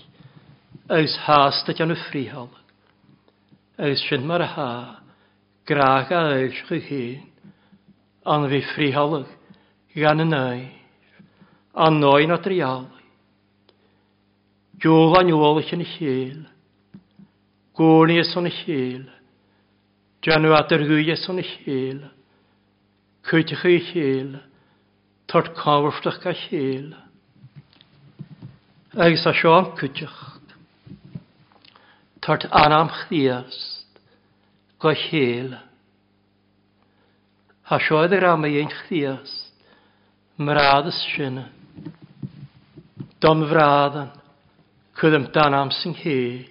Eus 0.91 1.17
hast 1.27 1.69
at 1.69 1.83
yn 1.83 1.95
y 1.95 1.99
fríhall. 2.09 2.51
Eus 3.79 4.03
sy'n 4.09 4.27
mar 4.27 4.45
ha, 4.55 4.71
graag 5.69 6.13
a 6.13 6.23
eich 6.39 6.63
chi 6.69 6.81
hyn, 6.89 7.27
an 8.25 8.49
fi 8.51 8.63
fríhall 8.75 9.25
gan 9.95 10.25
y 10.25 10.29
naif, 10.29 11.21
an 11.75 12.01
noen 12.01 12.35
at 12.35 12.49
rial. 12.49 12.89
Jôl 14.81 15.17
a 15.19 15.23
nôlich 15.25 15.73
yn 15.77 15.85
eich 15.85 15.97
hil, 16.01 16.45
gwn 17.77 18.17
is 18.17 18.37
yn 18.37 18.49
eich 18.49 18.63
hil, 18.67 19.09
Janw 20.21 20.53
at 20.53 20.73
yr 20.77 20.83
hwyes 20.85 21.23
yn 21.33 21.39
eich 21.41 21.53
hil, 21.65 22.01
cwytych 23.25 23.63
eich 23.65 23.87
hil, 23.97 24.35
tort 25.31 25.55
cáharteach 25.55 26.27
a 26.27 26.35
chéal. 26.35 26.95
Agus 28.99 29.27
a 29.27 29.33
seán 29.33 29.71
cúteach. 29.79 30.41
Tort 32.21 32.45
anam 32.51 32.91
chdiast. 32.91 33.81
go 34.81 34.95
chéal. 34.95 35.61
Tá 37.69 37.79
seoid 37.79 38.17
ar 38.17 38.33
am 38.33 38.43
dhéon 38.43 38.73
chríast 38.73 39.53
mrádas 40.41 40.97
sinna. 41.13 41.53
Dom 43.21 43.45
bhrádan 43.45 44.11
Cwydym 44.97 45.29
dan 45.33 45.55
am 45.55 45.71
sy'n 45.71 45.95
hé. 45.95 46.49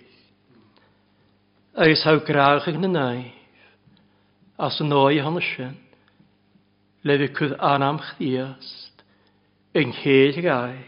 Agus 1.75 2.05
há 2.05 2.13
ag 2.15 2.77
na 2.79 2.87
naif 2.87 3.33
as 4.57 4.79
yn 4.81 4.93
oi 4.93 5.19
hon 5.19 5.41
y 5.41 5.43
sin 5.43 5.75
le 7.03 7.17
fi 7.17 7.27
kud 7.33 7.55
anam 7.59 7.99
chdiast, 8.11 9.03
yn 9.75 9.93
heil 10.01 10.39
gaif. 10.43 10.87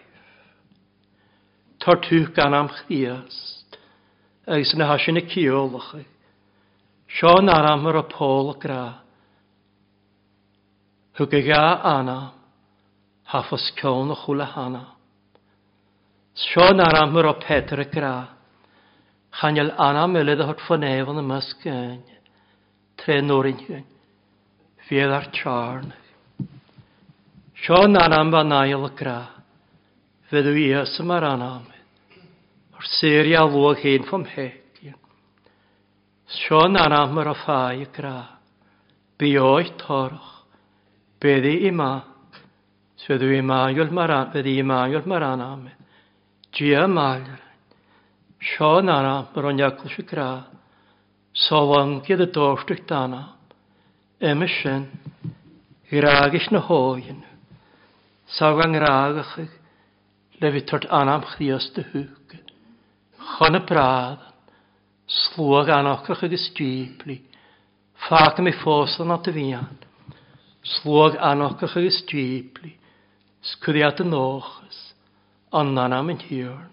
Tar 1.81 2.01
tuch 2.05 2.37
anam 2.45 2.69
chdiast, 2.69 3.77
agos 4.47 4.73
na 4.77 4.91
hasin 4.91 5.21
y 5.21 5.27
ciolach, 5.31 5.93
Sio'n 7.11 7.49
anam 7.51 7.83
yr 7.91 7.97
y 7.99 8.03
pôl 8.07 8.53
gra. 8.61 8.83
Hwg 11.19 11.41
ga 11.43 11.63
anam, 11.91 12.29
hafos 13.33 13.65
cion 13.79 14.13
o 14.13 14.15
chwla 14.15 14.47
hana. 14.53 14.85
Sio'n 16.39 16.79
anam 16.79 17.17
yr 17.19 17.27
y 17.33 17.35
petr 17.43 17.83
y 17.83 17.87
gra. 17.91 18.15
Chanel 19.41 19.73
anam 19.79 20.15
ylid 20.19 20.43
o 20.43 20.47
hwt 20.47 20.63
ffynef 20.67 21.11
y 21.11 21.25
mysgyn, 21.27 21.99
tre 22.99 23.19
norin 23.23 23.59
hyn, 23.67 23.85
fiedd 24.87 25.11
ar 25.15 25.27
charn. 25.35 25.91
Sean 27.61 27.95
anam 27.95 28.31
ba 28.31 28.41
nail 28.41 28.89
gra. 28.97 29.19
Fydw 30.29 30.55
i 30.57 30.63
ysym 30.79 31.11
ar 31.13 31.27
anam. 31.27 31.67
O'r 32.73 32.87
seria 32.89 33.43
lwag 33.45 33.83
hyn 33.83 34.07
ffom 34.07 34.23
hegi. 34.25 34.89
Sean 36.25 36.79
anam 36.81 37.21
yr 37.21 37.29
o 37.29 37.35
ffai 37.43 37.85
gra. 37.93 38.15
Bi 39.13 39.35
o'i 39.37 39.69
torch. 39.77 40.41
Beddi 41.21 41.53
i 41.69 41.71
ma. 41.71 41.91
Fydw 43.05 43.29
i 43.37 43.45
maiol 43.45 43.93
mar 43.93 44.09
anam. 44.09 44.33
Fyddi 44.33 44.57
i 44.57 44.65
maiol 44.65 45.05
mar 45.05 45.29
anam. 45.29 45.69
Gia 46.49 46.87
maiol. 46.89 47.41
Sean 48.41 48.89
anam 48.89 49.35
yr 49.37 49.51
o'n 49.51 49.61
iacl 49.61 49.93
sy'n 49.93 50.09
gra. 50.09 50.31
Solan 51.45 51.99
gyda 52.09 52.25
dorstych 52.25 52.87
dana. 52.89 53.27
Ym 54.17 54.47
ysyn. 54.49 54.87
agis 55.91 56.49
na 56.49 56.59
hoen. 56.65 57.29
Ságan 58.31 58.75
rágachig, 58.79 59.49
le 60.39 60.51
vi 60.51 60.61
tort 60.61 60.85
anam 60.89 61.21
chríosta 61.21 61.83
húge. 61.91 62.39
Chona 63.19 63.59
prádan, 63.59 64.31
slwag 65.05 65.67
anachach 65.69 66.23
agus 66.23 66.47
dúpli, 66.55 67.21
fáca 68.07 68.41
mi 68.41 68.51
fósan 68.51 69.11
at 69.11 69.27
a 69.27 69.31
vían, 69.31 69.77
Slwag 70.63 71.17
anachach 71.19 71.75
agus 71.75 72.03
dúpli, 72.07 72.77
scudiat 73.41 73.99
a 73.99 74.03
nóchas, 74.03 74.93
an 75.51 75.75
nanam 75.75 76.11
in 76.11 76.19
hiorn. 76.19 76.71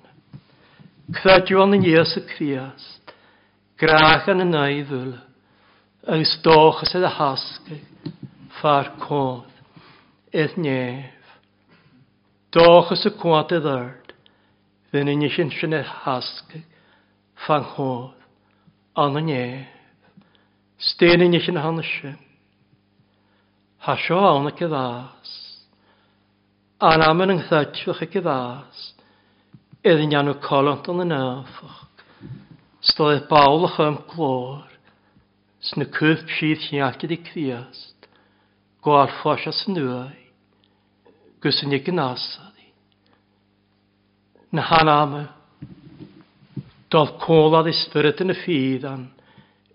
Cradju 1.11 1.61
an 1.63 1.75
in 1.75 1.83
Jesu 1.83 2.21
Christ, 2.37 3.13
grach 3.77 4.29
an 4.29 4.41
y 4.41 4.45
naidwle, 4.45 5.21
agus 6.07 6.39
dóchas 6.45 6.95
a 6.95 7.11
hasgig, 7.19 7.83
far 8.63 8.95
códd, 9.01 9.51
eith 10.33 10.57
nef. 10.57 11.18
Dochas 12.49 13.03
y 13.05 13.11
cwad 13.21 13.51
y 13.53 13.59
ddyrd, 13.61 14.13
fy'n 14.89 15.11
un 15.13 15.25
eich 15.27 15.35
yn 15.43 15.51
sy'n 15.53 15.75
eich 15.77 15.89
hasg, 16.07 16.55
ffanghodd, 17.45 18.15
an 18.97 19.19
y 19.21 19.23
nef, 19.27 20.07
styn 20.81 21.27
yn 21.27 21.37
eich 21.37 21.51
yn 21.53 21.61
hanesio, 21.61 22.15
hasio 23.85 24.21
awn 24.31 24.49
y 24.49 24.53
cyddas, 24.57 25.35
an 26.89 27.05
amyn 27.05 27.35
yng 27.35 27.43
nghytfych 27.43 28.01
y 28.07 28.09
cyddas, 28.15 28.87
edyn 29.85 30.17
ianw 30.17 30.39
colont 30.47 30.89
yn 30.89 31.05
y 31.05 31.07
nefach, 31.11 31.83
stoedd 32.95 33.27
bawl 33.29 33.69
o'ch 33.69 33.77
ym 33.85 33.99
glor, 34.15 34.65
sy'n 35.69 35.85
y 35.85 35.91
cwf 35.99 36.25
sydd 36.39 36.65
hi'n 36.71 36.87
agyd 36.89 37.13
i 37.13 37.21
criast, 37.29 38.09
gwael 38.81 39.13
ffos 39.19 39.45
as 39.53 39.61
nwy, 39.69 40.28
gysyn 41.45 41.75
i 41.77 41.81
gynnasad 41.85 42.59
i. 42.59 42.69
Na 44.57 44.65
hanama, 44.71 45.25
doedd 46.93 47.17
cwlad 47.23 47.69
ysbryd 47.71 48.23
yn 48.25 48.33
y 48.33 48.39
ffydd 48.43 48.87
an, 48.89 49.09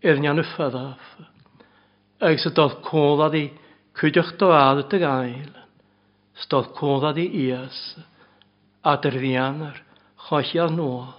irnian 0.04 0.42
y 0.42 0.46
ffyddaf, 0.54 1.12
ac 2.24 2.42
sydd 2.42 2.58
doedd 2.58 2.80
cwlad 2.88 3.38
i 3.38 3.46
cwydioch 4.00 4.34
doad 4.42 4.82
y 4.84 5.00
gael, 5.00 5.36
ail, 5.44 5.52
stodd 6.44 6.72
cwlad 6.78 7.20
i 7.22 7.28
ias, 7.46 7.80
a 8.84 8.96
dyrfian 9.00 9.62
yr 9.70 9.78
chochi 10.28 10.60
ar 10.60 10.74
nôl. 10.74 11.12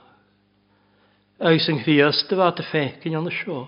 Ac 1.44 1.62
sy'n 1.62 1.80
gfias 1.82 2.24
dy 2.28 2.38
fad 2.40 2.62
y 2.62 2.66
ffecyn 2.70 3.16
yn 3.20 3.30
y 3.30 3.34
sio, 3.38 3.60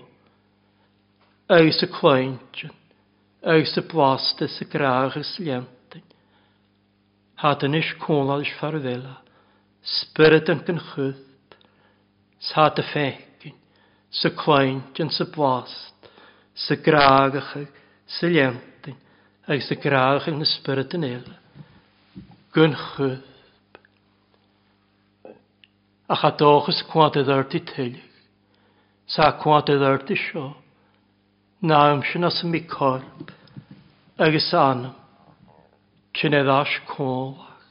ac 1.57 1.71
sy'n 1.79 1.93
cloent, 1.95 2.61
ac 3.55 3.71
sy'n 3.71 3.87
blastus 3.91 4.59
y 4.63 4.69
graag 4.71 5.17
y 5.19 5.25
sliant, 5.31 5.76
had 7.37 7.63
yn 7.67 7.77
is 7.77 7.89
cwla 8.01 8.39
is 8.41 8.51
farfela. 8.57 9.19
Spirit 9.87 10.49
yn 10.49 10.63
gynchwyd, 10.65 11.53
sa 12.41 12.67
dy 12.73 12.81
y 12.81 12.87
ffegin. 12.89 13.55
Sy 14.09 14.31
cwaint 14.39 15.01
yn 15.03 15.11
sy 15.13 15.27
blast. 15.33 16.09
Sy 16.57 16.79
graagach 16.81 17.53
ag 17.59 17.69
sy 18.17 18.31
lientyn. 18.33 18.97
Ag 19.45 19.61
sy 19.63 19.77
graagach 19.77 20.31
ag 20.31 20.39
na 20.39 20.49
spirit 20.49 20.97
yn 20.97 21.05
eila. 21.11 21.37
Gyn 22.57 22.73
chwth. 22.81 23.23
A 26.07 26.15
chadóchas 26.17 26.81
cwant 26.89 27.19
y 27.19 27.25
i 27.27 27.65
tylig. 27.69 28.03
Sa 29.05 29.29
cwant 29.37 29.69
y 29.69 29.77
i 29.77 30.21
sio. 30.25 30.55
Naam 31.61 32.01
sy'n 32.01 32.25
as 32.25 32.43
mi 32.43 32.65
corp. 32.65 33.29
Agus 34.17 34.53
anam. 34.53 34.96
Cynedd 36.17 36.49
as 36.49 36.73
cólach. 36.89 37.61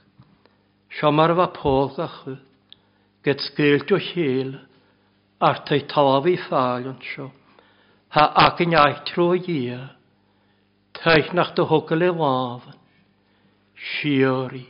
Siamar 0.98 1.34
fa 1.34 1.48
pôlch 1.50 1.98
a 1.98 2.06
chwyd. 2.06 2.42
Gyd 3.26 3.42
sgilt 3.42 3.90
o 3.90 3.98
hil. 3.98 4.54
Ar 5.42 5.64
tai 5.66 5.82
talaf 5.90 6.28
i 6.30 6.36
ffalion 6.38 7.00
sio. 7.02 7.32
Ha 8.14 8.30
ac 8.46 8.62
yn 8.62 8.76
iaith 8.76 9.02
trwy 9.10 9.42
ia. 9.50 9.80
Taich 10.94 11.32
nach 11.34 11.52
dy 11.58 11.66
hwgl 11.66 12.06
e 12.06 12.12
lafan. 12.14 12.78
Siori. 13.74 14.64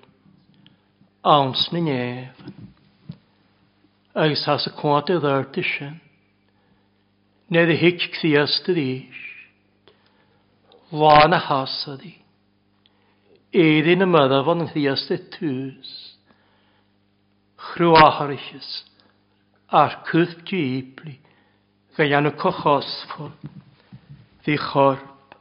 Awns 1.22 1.68
na 1.72 1.84
nefan. 1.84 2.56
Agus 4.16 4.46
has 4.48 4.66
y 4.66 4.72
cwant 4.80 5.12
y 5.12 5.20
ddart 5.20 5.60
y 5.60 5.64
sy'n. 5.74 6.00
Nid 7.52 7.70
y 7.70 7.76
hic 7.82 8.08
cthiast 8.16 8.72
y 8.72 8.80
ddys. 8.80 9.24
lan 10.90 11.00
Lana 11.00 11.38
hasad 11.38 12.04
i. 12.06 12.25
Éidir 13.56 13.96
na 13.96 14.06
mada 14.06 14.42
bhan 14.44 14.60
an 14.66 14.68
thiasta 14.68 15.16
tús. 15.32 15.92
Chrú 17.56 17.94
áthirichas 17.96 18.68
ar 19.72 20.02
cwth 20.06 20.44
dípli 20.44 21.16
ga 21.96 22.04
dheanú 22.04 22.34
cochosfol 22.36 23.32
hí 24.44 24.58
chorp 24.60 25.38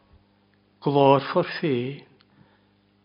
glór 0.79 1.19
for 1.27 1.43
fé 1.57 2.05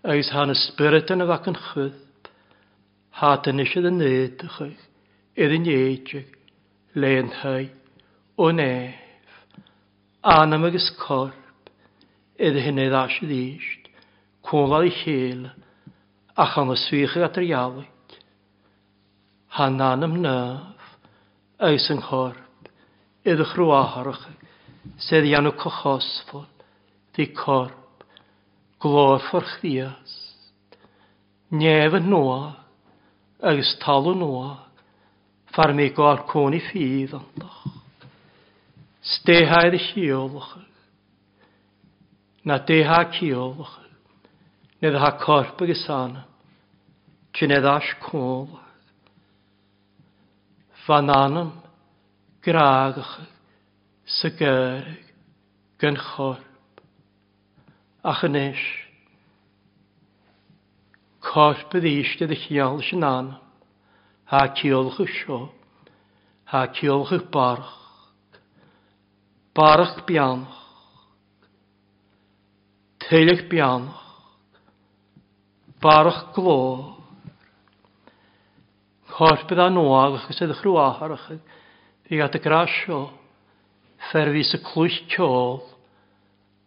agus 0.04 0.30
hána 0.30 0.54
spiritan 0.54 1.24
a 1.24 1.26
bhac 1.26 1.50
an 1.50 1.58
chwth 1.58 2.30
hátan 3.18 3.60
is 3.66 3.74
yn 3.76 3.98
néidachach 3.98 4.86
idd 5.34 5.56
yn 5.58 5.68
éideach 5.74 6.30
léonthau 6.94 7.66
o 8.38 8.50
nef 8.54 9.58
anam 10.38 10.70
agus 10.70 10.88
corp 11.02 11.74
idd 12.38 12.62
hynny 12.64 12.88
ddasio 12.94 13.26
ddíist. 13.26 13.79
Cólal 14.46 14.88
i 14.88 14.94
chéal 15.02 15.50
a 16.40 16.46
chan 16.46 16.70
os 16.70 16.86
ficha 16.88 17.24
at 17.26 17.36
yr 17.36 17.44
ialig. 17.44 17.88
Han 19.56 19.80
an 19.82 20.06
am 20.06 20.14
naf, 20.22 20.94
eis 21.58 21.88
yng 21.92 22.00
nghorp, 22.00 22.70
idych 23.26 23.52
rhyw 23.56 23.74
aharach, 23.76 24.22
sedd 25.04 25.26
i 25.28 25.34
anw 25.36 25.52
cochosfol, 25.60 26.46
di 27.16 27.26
corp, 27.36 28.06
glor 28.80 29.20
fforch 29.26 29.58
ddias. 29.60 30.14
Nef 31.50 31.98
yn 31.98 32.08
noa, 32.08 32.54
eis 33.52 33.74
talw 33.82 34.14
noa, 34.16 34.54
far 35.52 35.74
mi 35.74 35.90
gael 35.92 36.22
cwn 36.30 36.56
i 36.56 36.62
ffydd 36.70 37.18
andach. 37.18 37.60
Stehaidd 39.16 39.76
i 39.76 39.84
chiolwch, 39.90 40.54
na 42.46 42.60
deha 42.64 43.02
ciolwch, 43.18 43.79
nid 44.80 44.96
ha 44.96 45.10
corp 45.20 45.52
corpa 45.52 45.66
gysan, 45.68 46.16
cyn 47.36 47.52
eddash 47.52 47.92
cwl. 48.04 48.48
Fan 50.86 51.12
anam 51.12 51.52
graagach 52.42 53.12
sy 54.08 54.32
gyrig 54.38 55.04
gyn 55.80 56.00
chorp. 56.00 56.46
Ach 58.00 58.24
yn 58.24 58.38
eis, 58.40 58.60
corp 61.20 61.76
ydi 61.76 61.98
eisd 62.00 62.24
ydych 62.24 62.48
iawn 62.56 62.80
sy'n 62.88 63.04
anam, 63.04 63.34
ha 64.32 64.46
ciolch 64.56 65.02
y 65.04 65.08
sio, 65.18 65.42
ha 66.48 66.64
ciolch 66.72 67.12
y 67.18 67.20
barch, 67.34 67.74
barch 69.52 70.00
bianach, 70.08 70.56
teilich 73.04 73.44
bianach, 73.52 74.09
barach 75.82 76.30
glor. 76.36 76.96
Corpydd 79.10 79.60
a 79.60 79.68
noag 79.72 80.20
achos 80.20 80.40
ydych 80.44 80.62
rhyw 80.64 80.78
aharach 80.80 81.26
i 82.10 82.20
at 82.22 82.36
y 82.36 82.40
grasio 82.42 83.02
fferfi 84.10 84.44
sy 84.46 84.60
clwys 84.70 84.96
ciol 85.12 85.60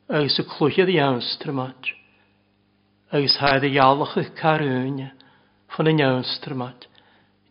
Ag 0.04 0.20
agos 0.20 0.36
y 0.42 0.44
clwydd 0.52 0.90
iawnstrymad 0.92 1.92
agos 3.16 3.38
haedd 3.40 3.64
y 3.66 3.70
ialach 3.78 4.18
eich 4.20 4.34
carwn 4.36 5.00
fan 5.74 5.90
y 5.90 5.94
iawnstrymad 5.96 6.90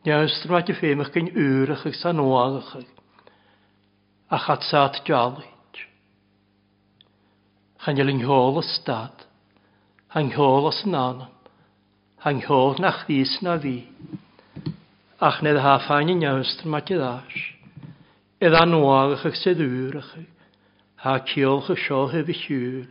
iawnstrymad 0.07 0.69
y 0.69 0.77
ffeimach 0.77 1.11
gyn 1.15 1.33
ŵrach 1.33 1.87
agos 1.87 2.05
a 2.05 2.13
noag 2.13 2.59
achos 2.61 2.91
a 4.29 4.39
chatsat 4.45 5.01
jalit 5.09 5.49
Chan 7.83 7.99
yl 7.99 8.13
yngholas 8.13 8.77
dad, 8.87 9.25
yngholas 10.15 10.85
nanan 10.87 11.33
hanghol 12.23 12.77
nach 12.79 13.03
ddys 13.09 13.41
na 13.43 13.57
fi. 13.59 13.83
Ach 15.19 15.41
nid 15.43 15.59
ha 15.59 15.79
ffain 15.83 16.11
i 16.11 16.15
niawstr 16.19 16.69
ma 16.71 16.81
ti 16.81 16.95
ddars. 16.95 17.39
Edd 18.43 18.55
anwagach 18.59 19.27
ag 19.27 19.39
sydd 19.39 19.63
ŵrach. 19.63 20.13
Ha 21.03 21.19
ciolch 21.27 21.73
y 21.75 21.77
sio 21.83 22.05
hef 22.13 22.31
i 22.31 22.37
siŵr. 22.39 22.85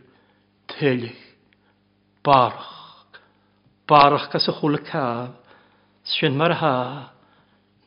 Tylych. 0.72 1.22
Barch. 2.24 2.68
Barch 3.88 4.28
gas 4.32 4.48
y 4.52 4.56
chwl 4.58 4.76
y 4.76 4.82
caf. 4.88 5.32
Sfyn 6.12 6.36
mar 6.36 6.56
ha. 6.60 6.76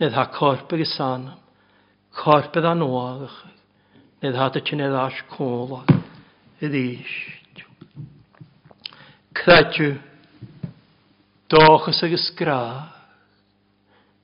Nid 0.02 0.18
ha 0.18 0.26
corp 0.34 0.74
ag 0.74 0.86
sanam. 0.90 1.38
Corp 2.14 2.58
edd 2.58 2.70
anwagach. 2.74 3.38
Nid 4.26 4.38
ha 4.38 4.50
dy 4.50 4.66
ti'n 4.66 4.82
edd 4.88 4.98
as 4.98 5.22
cwlag. 5.36 5.94
Edd 6.62 6.82
eisiw. 6.82 7.70
Cradw. 9.38 9.94
Dochas 11.48 12.02
agus 12.02 12.32
grá, 12.34 12.90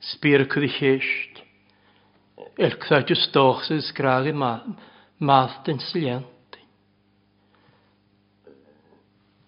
spíra 0.02 0.48
cwyd 0.50 0.66
i 0.66 0.70
chéist, 0.74 1.42
er 2.58 2.74
cthadjus 2.82 3.28
dochas 3.30 3.70
agus 3.70 3.92
grá 3.94 4.16
i 4.26 4.34
math 4.34 5.60
den 5.68 5.78
siliantin. 5.78 6.66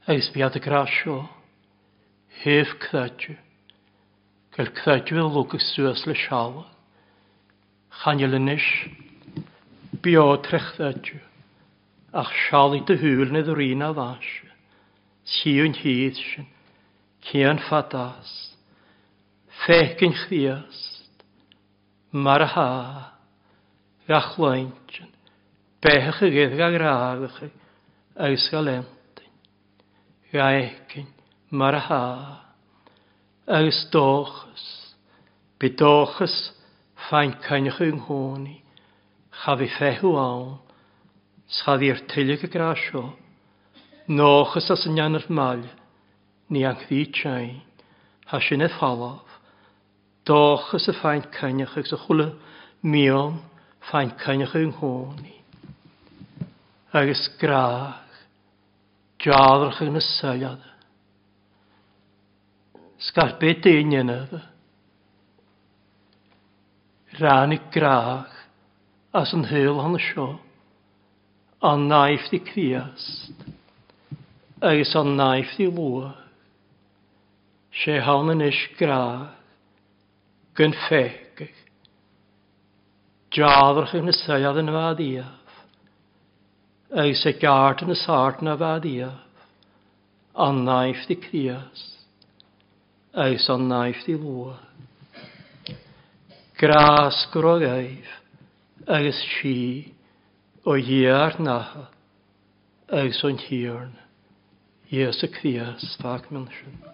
Agus 0.05 0.29
biad 0.37 0.53
y 0.53 0.61
grá 0.61 0.83
sio, 0.85 1.17
hef 2.45 2.77
cthadju, 2.85 3.39
gael 4.53 4.71
cthadju 4.77 5.17
y 5.17 5.25
lwg 5.25 5.57
ag 5.57 5.67
sŵas 5.71 6.05
le 6.05 6.13
siawa, 6.27 6.69
chanel 8.03 8.37
yn 8.37 8.53
ish, 8.53 8.71
bio 10.05 10.29
trechthadju, 10.45 11.17
ach 12.13 12.37
sial 12.45 12.77
i 12.77 12.85
dy 12.85 13.01
hwyl 13.01 13.33
nid 13.33 13.49
yr 13.49 13.65
un 13.71 13.87
a 13.89 13.93
fasio, 13.97 14.57
siwn 15.41 15.81
hyd 15.81 16.21
sy'n, 16.21 16.52
Cian 17.23 17.59
fadas, 17.69 18.31
fecyn 19.65 20.13
chwiast, 20.25 21.23
mar 22.11 22.41
a 22.41 22.47
ha, 22.47 22.69
gach 24.07 24.35
gachlaintyn, 24.35 25.11
bech 25.81 26.19
y 26.25 26.31
gydd 26.35 26.57
gael 26.59 26.75
rhaglach 26.81 27.37
chi, 27.39 27.49
agos 28.19 28.47
gael 28.51 28.71
emtyn, 28.73 29.31
gaecyn, 30.33 31.07
mar 31.51 31.77
a 31.79 31.83
ha, 31.87 32.03
agos 33.47 33.79
dochus, 33.93 34.65
bydochus, 35.63 36.35
fain 37.07 37.33
cynnych 37.47 37.79
yng 37.83 38.01
nghoni, 38.01 38.57
chafi 39.43 39.69
ffehw 39.77 40.11
awn, 40.19 40.57
schaddi'r 41.59 42.03
tylig 42.11 42.43
y 42.43 42.51
grasio, 42.51 43.05
nochus 44.11 44.69
as 44.75 44.83
yn 44.89 44.99
iawn 44.99 45.19
yr 45.19 45.31
malia, 45.31 45.71
ni 46.49 46.65
an 46.65 46.79
ddi 46.83 47.05
tein, 47.11 47.61
ha 48.27 48.39
sin 48.39 48.61
a 48.61 48.69
fallaf, 48.79 49.39
dáchas 50.25 50.87
y 50.87 50.93
fáin 51.01 51.23
cynnych 51.35 51.77
ag 51.77 51.87
sy'n 51.87 52.01
chwle 52.05 52.27
mion 52.83 53.41
fáin 53.89 54.13
cynnych 54.23 54.55
yng 54.55 54.71
nghóni. 54.71 55.35
Agus 56.93 57.25
graach, 57.41 58.21
jadrach 59.19 59.81
yn 59.83 59.99
y 59.99 60.03
syliad. 60.03 60.63
Sgar 63.03 63.35
be 63.39 63.51
dyn 63.59 63.95
yn 63.99 64.13
ydd. 64.13 64.39
Rhan 67.19 67.53
i 67.53 67.59
graach, 67.73 68.31
as 69.13 69.33
yn 69.35 69.47
hyl 69.51 69.77
hon 69.81 69.99
y 69.99 70.01
sio, 70.07 70.27
a 71.63 71.75
naif 71.77 72.31
di 72.31 72.39
criast, 72.43 73.43
agos 74.63 74.95
a 74.95 75.03
naif 75.07 75.51
di 75.59 75.67
lwad 75.67 76.22
sé 77.73 77.99
hánan 77.99 78.41
is 78.41 78.57
grá 78.77 79.33
gyn 80.57 80.75
féigich. 80.85 81.61
Drafrach 83.33 83.95
yn 83.97 84.11
y 84.11 84.13
syad 84.13 84.59
yn 84.61 84.69
fad 84.73 85.01
iaf. 85.01 85.55
Eis 87.03 87.23
y 87.25 87.33
gart 87.41 87.81
yn 87.81 87.95
y 87.95 87.97
sart 87.97 88.43
yn 88.43 88.53
fad 88.59 88.85
iaf. 88.85 89.17
A 90.37 90.51
naif 90.53 91.01
di 91.09 91.17
crias. 91.17 91.81
Eis 93.13 93.49
a 93.49 93.57
naif 93.57 94.05
di 94.05 94.17
lwa. 94.17 94.57
Gras 96.61 97.25
grog 97.33 97.65
eif. 97.65 98.19
Si 99.17 99.93
o 100.65 100.77
iar 100.77 101.39
naha. 101.41 101.89
Eis 102.93 103.23
o'n 103.25 103.41
hirn. 103.49 103.93
Iesu 104.93 105.25
Crias, 105.33 105.95
fag 105.97 106.27
mynd 106.29 106.51
sy'n. 106.53 106.92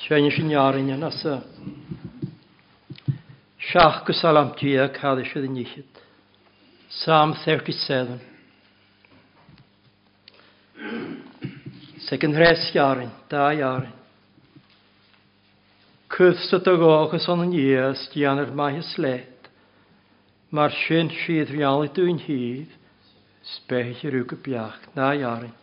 Sean 0.00 0.30
sin 0.30 0.48
jarin 0.48 0.88
yn 0.94 1.02
asa. 1.04 1.42
Siach 3.60 4.00
go 4.06 4.12
salam 4.16 4.54
tia 4.56 4.88
cael 4.96 5.20
eisiau 5.20 5.44
ddyn 5.44 5.60
iechyd. 5.60 6.00
Psalm 6.88 7.34
37. 7.44 8.16
Second 12.08 12.40
res 12.40 12.64
iarin, 12.74 13.12
da 13.28 13.52
iarin. 13.52 13.92
Cwths 16.10 16.48
y 16.56 16.62
dygoch 16.64 17.14
ys 17.20 17.28
o'n 17.30 17.52
ies 17.52 18.08
dian 18.14 18.40
yr 18.40 18.56
mae 18.56 18.80
hyslet. 18.80 19.52
Mae'r 20.50 20.74
sy'n 20.80 21.12
sydd 21.20 21.52
fial 21.52 21.84
i 21.84 21.92
dwi'n 21.94 22.24
hydd. 22.24 22.72
Sbech 23.52 24.02
i 24.08 24.10
rhyw 24.10 24.26
gybiach, 24.32 24.80
na 24.96 25.12
iarin. 25.20 25.54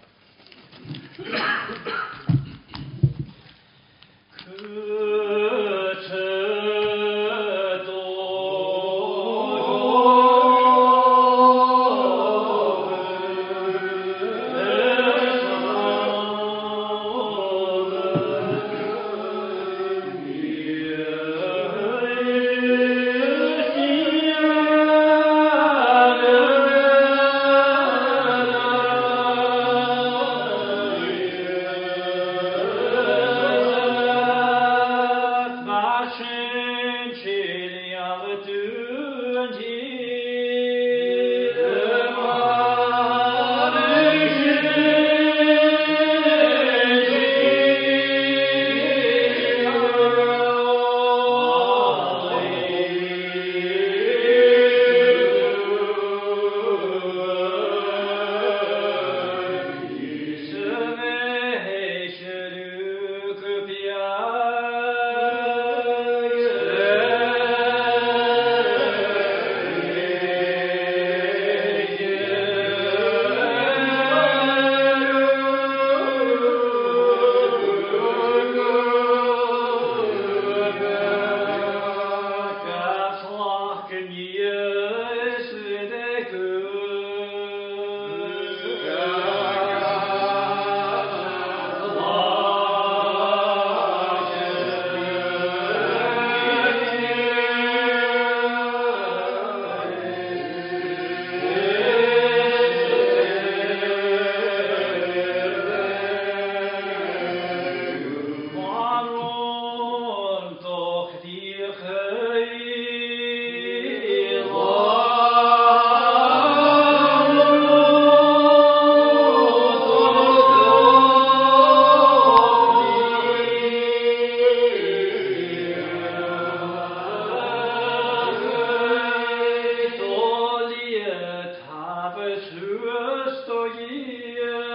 стоит. 133.44 134.67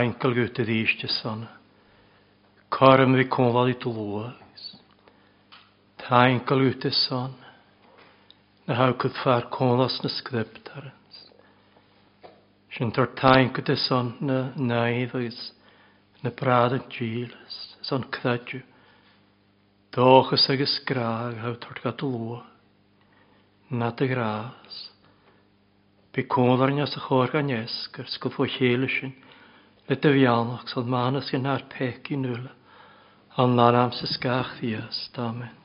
ankel 0.00 0.34
gwyt 0.36 0.58
yr 0.62 0.70
eiste 0.70 1.08
son. 1.20 1.44
Corm 2.72 3.14
vi 3.18 3.26
konval 3.30 3.70
i 3.72 3.76
tolås. 3.78 4.64
Ta 6.00 6.24
ankel 6.26 6.64
gwyt 6.64 6.86
son. 7.04 7.34
Na 8.66 8.78
hau 8.78 8.94
kut 8.98 9.16
far 9.22 9.50
konlas 9.52 10.00
na 10.02 10.10
skriptarens. 10.10 11.18
Sin 12.74 12.90
tar 12.90 13.12
ta 13.14 13.34
ankel 13.38 13.76
son 13.76 14.14
na 14.20 14.52
naivus 14.56 15.52
na 16.22 16.30
prada 16.30 16.78
gilas. 16.88 17.76
Son 17.82 18.02
kdadju. 18.02 18.62
Dochas 19.92 20.48
agus 20.50 20.80
graag 20.86 21.38
hau 21.44 21.54
tart 21.54 21.82
gatolå. 21.84 22.42
Na 23.70 23.90
te 23.90 24.08
gras. 24.08 24.90
Bi 26.14 26.22
konlar 26.22 26.70
njas 26.70 26.96
a 26.96 27.00
chorga 27.00 27.42
njesker 27.42 28.06
skul 28.06 28.30
få 28.30 28.46
helisin. 28.46 29.12
le 29.88 29.96
do 29.96 30.10
bheannach 30.12 30.68
san 30.72 30.86
mánas 30.94 31.30
go 31.32 31.38
náir 31.38 31.64
peic 31.72 32.10
í 32.14 32.16
nula 32.16 32.52
an 33.36 33.56
lám 33.56 33.92
sa 33.92 34.06
scaach 34.06 34.60
díos 34.60 35.10
dámin. 35.16 35.63